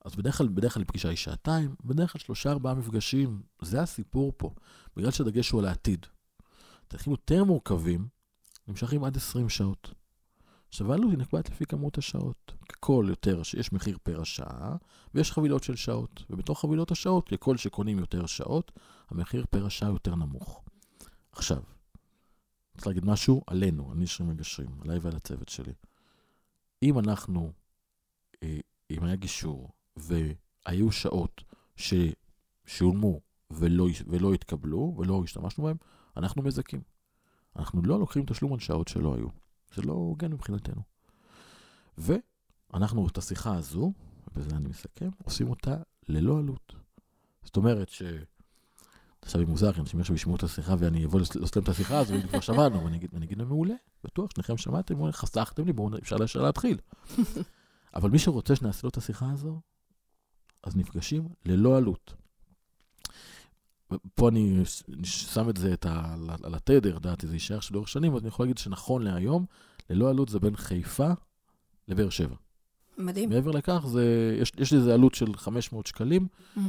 [0.07, 4.33] אז בדרך כלל, בדרך כלל פגישה היא שעתיים, בדרך כלל שלושה ארבעה מפגשים, זה הסיפור
[4.37, 4.51] פה,
[4.97, 6.07] בגלל שהדגש הוא על העתיד.
[6.89, 8.09] תהליכים יותר מורכבים,
[8.69, 9.95] נמשכים עד 20 שעות.
[10.69, 12.53] עכשיו העלות היא נקבעת לפי כמות השעות.
[12.69, 14.77] ככל יותר שיש מחיר פר השעה,
[15.15, 16.23] ויש חבילות של שעות.
[16.31, 18.73] ובתוך חבילות השעות, ככל שקונים יותר שעות,
[19.09, 20.65] המחיר פר השעה יותר נמוך.
[21.33, 21.63] עכשיו,
[22.75, 25.73] רוצה להגיד משהו עלינו, על נשרים מגשרים, עליי ועל הצוות שלי.
[26.83, 27.53] אם אנחנו,
[28.43, 28.59] אה,
[28.91, 31.45] אם היה גישור, והיו שעות
[31.77, 33.21] ששולמו
[33.51, 35.77] ולא, ולא התקבלו ולא השתמשנו בהם,
[36.17, 36.81] אנחנו מזכים.
[37.57, 39.29] אנחנו לא לוקחים תשלום על שעות שלא היו.
[39.75, 40.83] זה לא הוגן מבחינתנו.
[41.99, 43.93] ואנחנו את השיחה הזו,
[44.29, 45.77] ובזה אני מסכם, עושים אותה
[46.09, 46.73] ללא עלות.
[47.43, 48.03] זאת אומרת ש...
[49.23, 52.41] עכשיו היא מוזר, אנשים עכשיו ישמעו את השיחה ואני אבוא לסלם את השיחה הזו, וכבר
[52.41, 53.75] שמענו, ואני אגיד להם מעולה,
[54.05, 56.79] בטוח, שניכם שמעתם, חסכתם לי, בואו אפשר להתחיל.
[57.97, 59.61] אבל מי שרוצה שנעשה לו את השיחה הזו,
[60.67, 62.15] אז נפגשים ללא עלות.
[64.15, 64.61] פה אני
[65.05, 68.29] שם את זה את ה, על התדר, דעתי, זה יישאר של לאורך שנים, אז אני
[68.29, 69.45] יכול להגיד שנכון להיום,
[69.91, 71.11] ללא עלות זה בין חיפה
[71.89, 72.37] לבאר שבע.
[72.99, 73.29] מדהים.
[73.29, 76.27] מעבר לכך, זה, יש, יש לזה עלות של 500 שקלים.
[76.57, 76.61] Mm-hmm.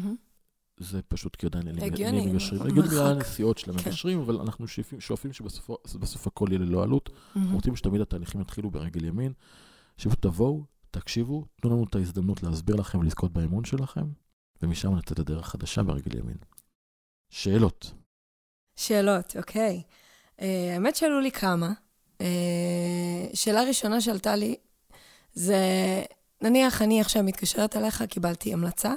[0.80, 2.62] זה פשוט כי עדיין אין לי מגשרים.
[2.62, 3.72] הגיוני בגלל הנסיעות של.
[3.72, 7.10] המגשרים, אבל אנחנו שואפים- שואפים שבסופו בסוף הכל יהיה ללא עלות.
[7.36, 9.34] אנחנו רוצים שתמיד התהליכים יתחילו ברגל ימין.
[9.98, 14.06] שפשוט תבואו, תקשיבו, תנו לנו את ההזדמנות להסביר לכם ולזכות באמון שלכם,
[14.62, 16.38] ומשם נצא לדרך חדשה ברגל ימין.
[17.30, 17.94] שאלות.
[18.76, 19.84] שאלות, אוקיי.
[20.42, 21.74] אה, האמת שעלו לי כמה.
[22.22, 24.56] אה, שאלה ראשונה שעלתה לי,
[25.34, 25.58] זה,
[26.42, 28.94] נניח אני עכשיו מתקשרת אליך, קיבלתי המלצה.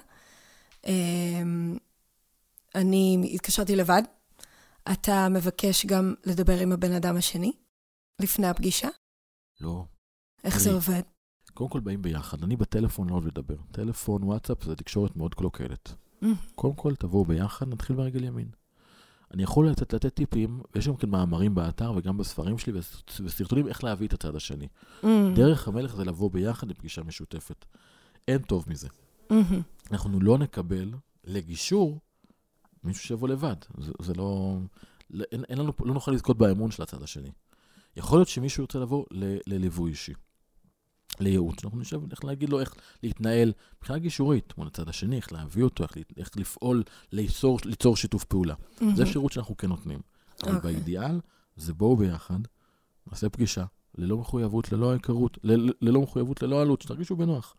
[0.87, 1.43] אה,
[2.75, 4.03] אני התקשרתי לבד.
[4.93, 7.53] אתה מבקש גם לדבר עם הבן אדם השני
[8.21, 8.89] לפני הפגישה?
[9.61, 9.85] לא.
[10.45, 11.03] איך אני- זה עובד?
[11.55, 12.43] קודם כל באים ביחד.
[12.43, 13.55] אני בטלפון לא אוהב לדבר.
[13.73, 15.95] טלפון, וואטסאפ, זה תקשורת מאוד קלוקלת.
[16.23, 18.49] Mm, קודם כל, תבואו ביחד, נתחיל ברגל ימין.
[19.35, 23.69] אני יכול לתת, לתת טיפים, ויש גם כן מאמרים באתר וגם בספרים שלי וס- וסרטונים
[23.69, 24.69] איך להביא את הצד השני.
[25.03, 27.65] mm, דרך המלך זה לבוא ביחד לפגישה משותפת.
[28.29, 28.89] אין טוב מזה.
[29.31, 29.63] מהמם.
[29.91, 30.91] אנחנו לא נקבל
[31.25, 31.99] לגישור
[32.85, 33.57] מישהו שיבוא לבד.
[33.79, 34.59] זה, זה לא...
[35.11, 37.31] לא- אין, אין לנו, לא נוכל לזכות באמון של הצד השני.
[37.97, 40.13] יכול להיות שמישהו ירצה לבוא ל, לליווי אישי,
[41.21, 41.65] לייעוץ.
[41.65, 45.85] אנחנו נשב, איך להגיד לו איך להתנהל מבחינה גישורית מול הצד השני, איך להביא אותו,
[45.85, 48.55] איך, איך לפעול, ליצור, ליצור שיתוף פעולה.
[48.79, 49.07] זה מהמם.
[49.07, 50.01] שירות שאנחנו כן נותנים.
[50.43, 50.73] אבל אוקיי.
[50.73, 51.21] באידיאל,
[51.57, 52.39] זה בואו ביחד,
[53.07, 53.65] נעשה פגישה,
[53.99, 57.55] ללא מחויבות, ללא היכרות, ל- ללא מחויבות, ללא עלות, שתרגישו בנוח.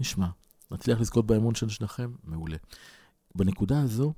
[0.00, 0.26] נשמע,
[0.70, 2.56] נצליח לזכות באמון של שניכם, מעולה.
[3.34, 4.12] בנקודה הזו,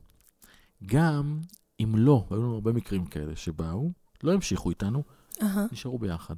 [0.87, 1.41] גם
[1.81, 3.91] אם לא, והיו לנו הרבה מקרים כאלה שבאו,
[4.23, 5.03] לא המשיכו איתנו,
[5.43, 6.35] אהה, נשארו ביחד.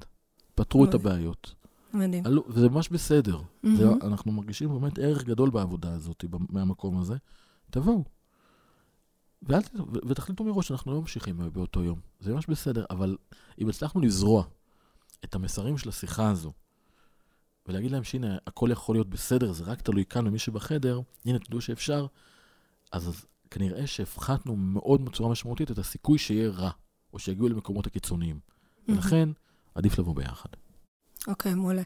[0.55, 1.01] פתרו את מדהים.
[1.07, 1.55] הבעיות.
[1.95, 2.25] מדהים.
[2.49, 3.39] וזה ממש בסדר.
[3.63, 3.99] זה, מהמם.
[4.03, 7.17] אנחנו מרגישים באמת ערך גדול בעבודה הזאת, מהמקום הזה.
[7.71, 8.05] תבואו.
[9.43, 12.01] ואל, ו- ותחליטו מראש שאנחנו לא ממשיכים באותו יום.
[12.21, 13.17] זה ממש בסדר, אבל
[13.61, 14.45] אם הצלחנו לזרוע
[15.25, 16.53] את המסרים של השיחה הזו,
[17.67, 21.61] ולהגיד להם שהנה, הכל יכול להיות בסדר, זה רק תלוי כאן במי שבחדר, הנה, תדעו
[21.61, 22.07] שאפשר,
[22.93, 26.71] אז, אז כנראה שהפחתנו מאוד בצורה משמעותית את הסיכוי שיהיה רע,
[27.13, 28.41] או שיגיעו למקומות הקיצוניים.
[28.89, 29.01] מהמם.
[29.01, 29.29] ולכן,
[29.75, 30.49] עדיף לבוא ביחד.
[31.29, 31.83] אוקיי, מעולה.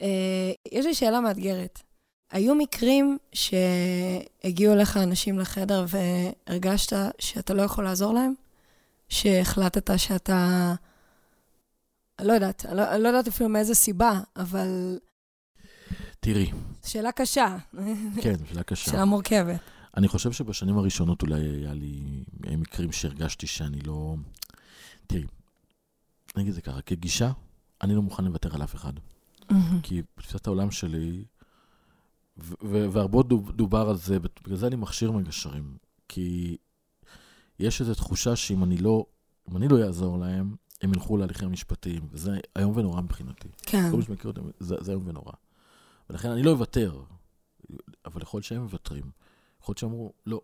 [0.00, 1.82] אה, יש לי שאלה מאתגרת.
[2.30, 8.34] היו מקרים שהגיעו אליך אנשים לחדר והרגשת שאתה לא יכול לעזור להם?
[9.08, 10.74] שהחלטת שאתה...
[12.20, 14.98] לא יודעת, אני לא, לא יודעת אפילו מאיזה סיבה, אבל
[16.20, 16.50] תראי,
[16.84, 17.56] שאלה קשה,
[18.22, 18.90] כן, שאלה קשה.
[18.90, 19.60] שאלה מורכבת.
[19.96, 24.14] אני חושב שבשנים הראשונות אולי היה לי מקרים שהרגשתי שאני לא...
[25.06, 25.24] תראי,
[26.36, 27.30] אני אגיד את זה ככה, כגישה,
[27.82, 28.92] אני לא מוכן לוותר על אף אחד.
[29.82, 31.24] כי בתפיסת העולם שלי,
[32.38, 35.76] ו- ו- דוב- דובר על זה, בגלל זה אני מכשיר מגשרים.
[36.08, 36.56] כי
[37.58, 39.06] יש איזו תחושה שאם אני לא,
[39.50, 43.48] אם אני לא אעזור להם, הם ילכו להליכים המשפטיים, וזה איום ונורא מבחינתי.
[43.62, 43.90] כן.
[43.90, 45.32] כל מי שמכיר אותם, זה, זה איום ונורא.
[46.10, 47.02] ולכן אני לא אוותר,
[48.04, 49.10] אבל יכול להיות שהם מוותרים.
[49.62, 50.40] יכול להיות שאמרו, לא.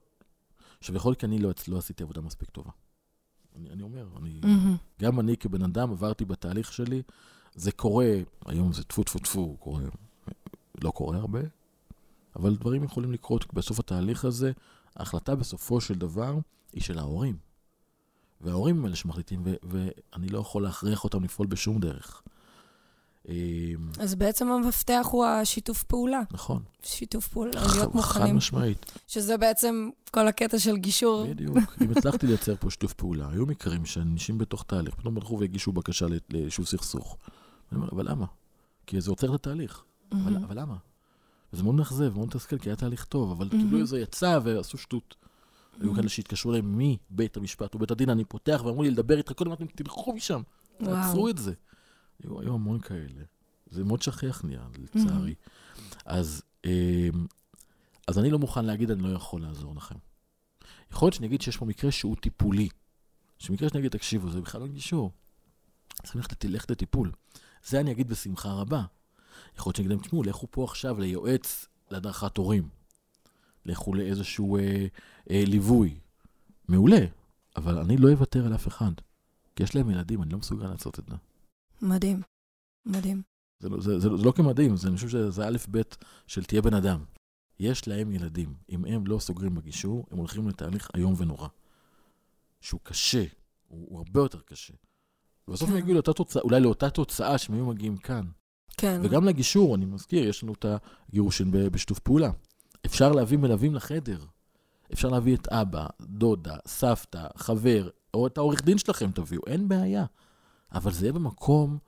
[0.78, 2.70] עכשיו, יכול להיות כי אני לא, לא עשיתי עבודה מספיק טובה.
[3.56, 4.76] אני, אני אומר, אני, מהמם.
[5.02, 7.02] גם אני כבן אדם עברתי בתהליך שלי,
[7.54, 8.12] זה קורה,
[8.46, 9.82] היום זה טפו טפו טפו, קורה,
[10.82, 11.40] לא קורה הרבה,
[12.36, 14.52] אבל דברים יכולים לקרות בסוף התהליך הזה.
[14.96, 16.38] ההחלטה בסופו של דבר
[16.72, 17.36] היא של ההורים.
[18.40, 22.22] וההורים הם אלה שמחליטים, ו- ואני לא יכול להכריח אותם לפעול בשום דרך.
[23.28, 23.34] אמ,
[24.00, 26.20] אז בעצם המפתח הוא השיתוף פעולה.
[26.30, 28.36] נכון, שיתוף פעולה, ח- להיות חד מוכנים.
[28.36, 31.26] משמעית, שזה בעצם כל הקטע של גישור.
[31.30, 31.58] בדיוק.
[31.82, 36.06] אם הצלחתי לייצר פה שיתוף פעולה, היו מקרים שאנשים בתוך תהליך, פתאום הלכו והגישו בקשה
[36.30, 37.16] ליישוב סכסוך.
[37.72, 38.26] אני אומר, אבל למה?
[38.86, 39.82] כי זה עוצר את התהליך.
[40.12, 40.36] אבל.
[40.36, 40.76] אבל למה?
[41.52, 43.48] וזה מאוד מאכזב, מאוד מתסכל, כי היה תהליך טוב, אבל.
[43.50, 45.14] כאילו זה יצא ועשו שטות.
[45.80, 45.94] היו.
[45.94, 46.78] כאלה שהתקשרו אליהם
[47.10, 50.42] מבית המשפט או בית הדין, אני פותח, ואמרו לי לדבר איתך קודם, אמרתי, תלכו משם,
[50.78, 51.28] תעצרו.
[51.28, 51.52] את זה.
[52.22, 53.22] היו, היו המון כאלה.
[53.70, 55.34] זה מאוד שכיח נהיה, לצערי.
[56.04, 57.26] אז, אמ,
[58.08, 59.94] אז אני לא מוכן להגיד, אני לא יכול לעזור לכם.
[60.90, 62.68] יכול להיות שנגיד שיש פה מקרה שהוא טיפולי.
[63.38, 65.10] שמקרה שנגיד, תקשיבו, זה בכלל לא גישור.
[66.02, 67.12] צריכים ללכת לטיפול.
[67.64, 68.84] זה אני אגיד בשמחה רבה.
[69.58, 72.68] יכול להיות שנגיד להם, תשמעו, לכו פה עכשיו ליועץ להדרכת הורים.
[73.66, 74.86] לכו לאיזשהו אה,
[75.30, 75.98] אה, ליווי.
[76.68, 77.06] מעולה,
[77.56, 78.92] אבל אני לא אוותר על אף אחד.
[79.56, 81.14] כי יש להם ילדים, אני לא מסוגל לעשות את זה.
[81.84, 82.22] מדהים.
[82.86, 83.22] מדהים.
[83.60, 85.80] זה לא, זה, זה, זה לא כמדהים, זה, אני חושב שזה א' ב'
[86.26, 87.04] של תהיה בן אדם.
[87.60, 88.54] יש להם ילדים.
[88.70, 91.48] אם הם לא סוגרים בגישור, הם הולכים לתהליך איום ונורא.
[92.60, 93.24] שהוא קשה,
[93.68, 94.74] הוא, הוא הרבה יותר קשה.
[95.48, 95.80] ובסוף הם כן.
[95.80, 98.26] יגיעו לאותה תוצאה, אולי לאותה תוצאה שהם היו מגיעים כאן.
[98.76, 99.00] כן.
[99.04, 100.66] וגם לגישור, אני מזכיר, יש לנו את
[101.08, 102.30] הגירושין בשיתוף פעולה.
[102.86, 104.24] אפשר להביא מלווים לחדר.
[104.92, 110.04] אפשר להביא את אבא, דודה, סבתא, חבר, או את העורך דין שלכם תביאו, אין בעיה.
[110.74, 111.78] אבל זה יהיה במקום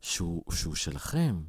[0.00, 1.42] שהוא, שהוא שלכם,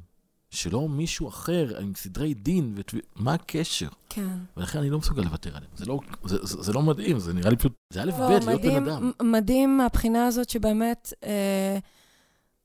[0.50, 2.94] שלא מישהו אחר עם סדרי דין, ות...
[3.16, 3.88] מה הקשר?
[4.08, 4.38] כן.
[4.56, 5.72] ולכן אני לא מסוגל לוותר עליהם.
[5.76, 8.28] זה לא, זה, זה, זה לא מדהים, זה נראה לי פשוט, זה א' ב', לא,
[8.28, 9.12] להיות מדהים, בן אדם.
[9.22, 11.78] מדהים מהבחינה הזאת שבאמת, אה,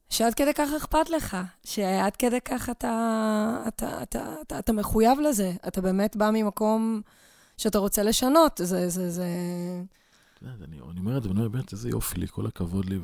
[0.09, 5.53] שעד כדי כך אכפת לך, שעד כדי כך אתה, אתה, אתה, אתה, אתה מחויב לזה.
[5.67, 7.01] אתה באמת בא ממקום
[7.57, 8.61] שאתה רוצה לשנות.
[8.63, 9.27] זה, זה, זה...
[10.41, 12.99] אני אומר את זה, ואני אומר, באמת, איזה יופי לי, כל הכבוד לי.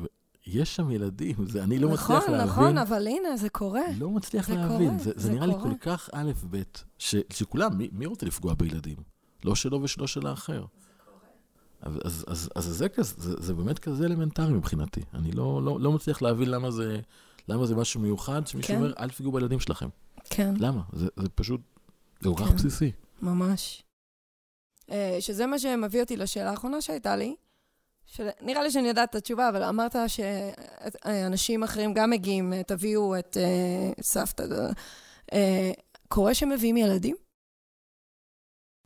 [0.46, 2.46] יש שם ילדים, זה, אני לא נכון, מצליח להבין.
[2.52, 3.82] נכון, אבל הנה, זה קורה.
[3.98, 4.88] לא מצליח זה להבין.
[4.88, 5.64] קורה, זה, זה זה נראה לי קורה.
[5.64, 6.62] כל כך א' ב',
[6.98, 8.96] ש, שכולם, מי, מי רוצה לפגוע בילדים?
[9.44, 10.64] לא שלו ושלו של האחר.
[11.82, 15.00] אז, אז, אז, אז זה, כזה, זה, זה באמת כזה אלמנטרי מבחינתי.
[15.14, 17.00] אני לא, לא, לא מצליח להבין למה זה,
[17.48, 18.80] למה זה משהו מיוחד, שמישהו כן.
[18.80, 19.88] אומר, אל תפגעו בילדים שלכם.
[20.30, 20.82] כן, למה?
[20.92, 21.60] זה, זה פשוט,
[22.20, 22.56] זה כל כך כן.
[22.56, 22.92] בסיסי.
[23.22, 23.82] ממש.
[24.90, 27.36] אה, שזה מה שמביא אותי לשאלה האחרונה שהייתה לי.
[28.06, 28.28] של...
[28.40, 33.36] נראה לי שאני יודעת את התשובה, אבל אמרת שאנשים אחרים גם מגיעים, אה, תביאו את
[33.98, 34.44] את סבתא.
[35.32, 35.70] אה,
[36.08, 37.16] קורה שמביאים ילדים?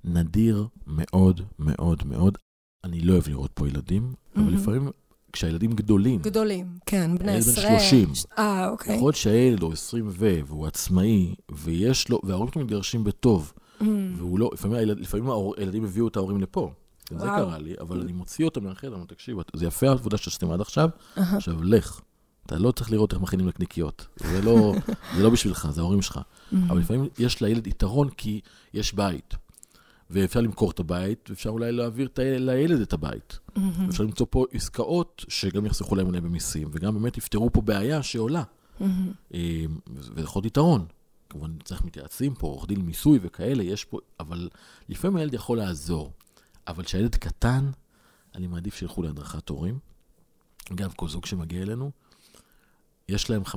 [0.05, 2.39] נדיר מאוד מאוד מאוד.
[2.85, 4.57] אני לא אוהב לראות פה ילדים, אבל מהמם.
[4.57, 4.89] לפעמים
[5.33, 7.79] כשהילדים גדולים, גדולים, כן, בני הילד בן עשרה.
[7.81, 8.15] 30.
[8.15, 8.95] ש- אה, אוקיי.
[8.95, 14.15] יכול להיות שהילד הוא 20 ו, והוא עצמאי, ויש לו, וההורים שלו מתגרשים בטוב, אמ,
[14.17, 16.73] והוא לא, לפעמים, הילד, לפעמים הילדים הביאו את ההורים לפה.
[17.13, 17.25] גם זה.
[17.27, 20.89] קרה לי, אבל אני מוציא אותם מהחדר, אמרתי, תקשיב, זה יפה העבודה שעשיתם עד עכשיו.
[21.17, 22.01] עכשיו לך.
[22.47, 24.07] אתה לא צריך לראות איך מכינים נקניקיות.
[24.17, 24.75] זה לא,
[25.17, 26.21] זה לא בשבילך, זה ההורים שלך.
[26.53, 28.41] אבל לפעמים יש לילד יתרון כי
[28.75, 29.35] יש בית.
[30.11, 33.39] ואפשר למכור את הבית, ואפשר אולי להעביר את ה- לילד את הבית.
[33.57, 38.03] אמ, אפשר למצוא פה עסקאות שגם יחסכו להם אולי במיסים, וגם באמת יפתרו פה בעיה
[38.03, 38.43] שעולה.
[39.35, 40.85] אה, וזה יכול להיות יתרון.
[41.31, 44.49] כמובן, צריך מתייעצים פה, עורך דין מיסוי וכאלה, יש פה, אבל
[44.89, 46.13] לפעמים הילד יכול לעזור.
[46.71, 47.71] אבל כשהילד קטן,
[48.35, 49.79] אני מעדיף שילכו להדרכת הורים.
[50.73, 51.91] אגב, כל זוג שמגיע אלינו,
[53.09, 53.57] יש להם 50%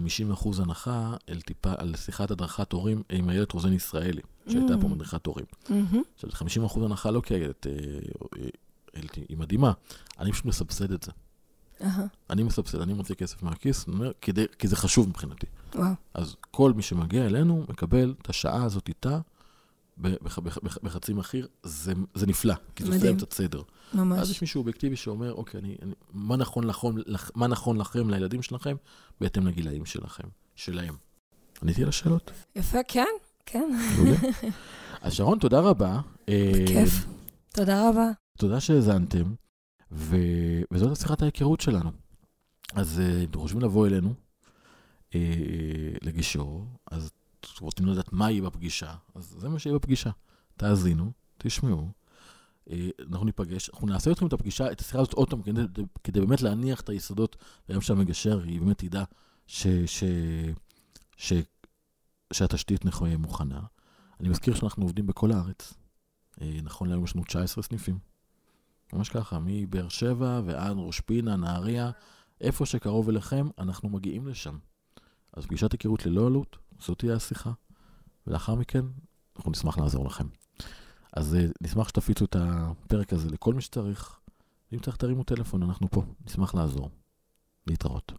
[0.61, 4.89] הנחה על, טיפה, על שיחת הדרכת הורים עם איילת רוזן ישראלי, שהייתה פה Mm.
[4.91, 5.45] מדריכת הורים.
[5.69, 5.85] אמ,
[6.15, 7.71] עכשיו, 50% הנחה לא כי איילת, אה,
[8.39, 8.47] אה,
[8.95, 9.71] איילת היא מדהימה,
[10.19, 11.11] אני פשוט מסבסד את זה.
[11.81, 15.47] אהה, אני מסבסד, אני מוציא כסף מהכיס, אומר, כדי, כי זה חשוב מבחינתי.
[15.75, 15.93] וואו.
[16.13, 19.19] אז כל מי שמגיע אלינו מקבל את השעה הזאת איתה
[19.97, 23.05] בח- בח- בח- בחצי מחיר, זה, זה נפלא, כי זה עושה.
[23.05, 23.61] להם קצת סדר.
[23.91, 24.29] אז ממש.
[24.29, 28.41] יש מישהו אובייקטיבי שאומר, אוקיי, אני, אני, מה, נכון לכם, לכ- מה נכון לכם, לילדים
[28.41, 28.75] שלכם,
[29.21, 30.23] בהתאם לגילאים שלכם,
[30.55, 30.95] שלהם.
[31.61, 32.31] עניתי על השאלות?
[32.55, 33.05] יפה, כן,
[33.45, 33.69] כן.
[35.01, 35.99] אז שרון, תודה רבה.
[36.29, 37.05] אה, כיף.
[37.53, 38.09] תודה רבה.
[38.37, 39.33] תודה שהאזנתם,
[39.91, 40.15] ו...
[40.71, 41.91] וזאת השיחת ההיכרות שלנו.
[42.73, 44.13] אז אה, אתם חושבים לבוא אלינו
[45.15, 45.19] אה,
[46.01, 47.11] לגישור, אז
[47.59, 50.09] רוצים לדעת מה יהיה בפגישה, אז זה מה שיהיה בפגישה.
[50.57, 51.91] תאזינו, תשמעו,
[52.69, 55.61] אה, אנחנו ניפגש, אנחנו נעשה אתכם את הפגישה, את השיחה הזאת עוד פעם, כדי,
[56.03, 57.35] כדי באמת להניח את היסודות,
[57.69, 59.03] והיום שהמגשר, היא באמת תדע
[59.47, 60.03] ש, ש,
[61.17, 61.33] ש,
[62.33, 63.61] שהתשתית נכו- מוכנה.
[64.19, 65.73] אני מזכיר שאנחנו עובדים בכל הארץ.
[66.41, 67.99] אה, נכון להיום יש לנו 19 סניפים.
[68.93, 71.91] ממש ככה, מבאר שבע ועד ראש פינה, נהריה,
[72.41, 74.57] איפה שקרוב אליכם, אנחנו מגיעים לשם.
[75.33, 77.51] אז פגישת היכרות ללא עלות, זאת תהיה השיחה.
[78.27, 78.85] ולאחר מכן,
[79.35, 80.27] אנחנו נשמח לעזור לכם.
[81.13, 84.19] אז אה, נשמח שתפיצו את הפרק הזה לכל מי שצריך.
[84.73, 86.89] אם צריך, תרימו טלפון, אנחנו פה, נשמח לעזור.
[87.67, 88.11] להתראות.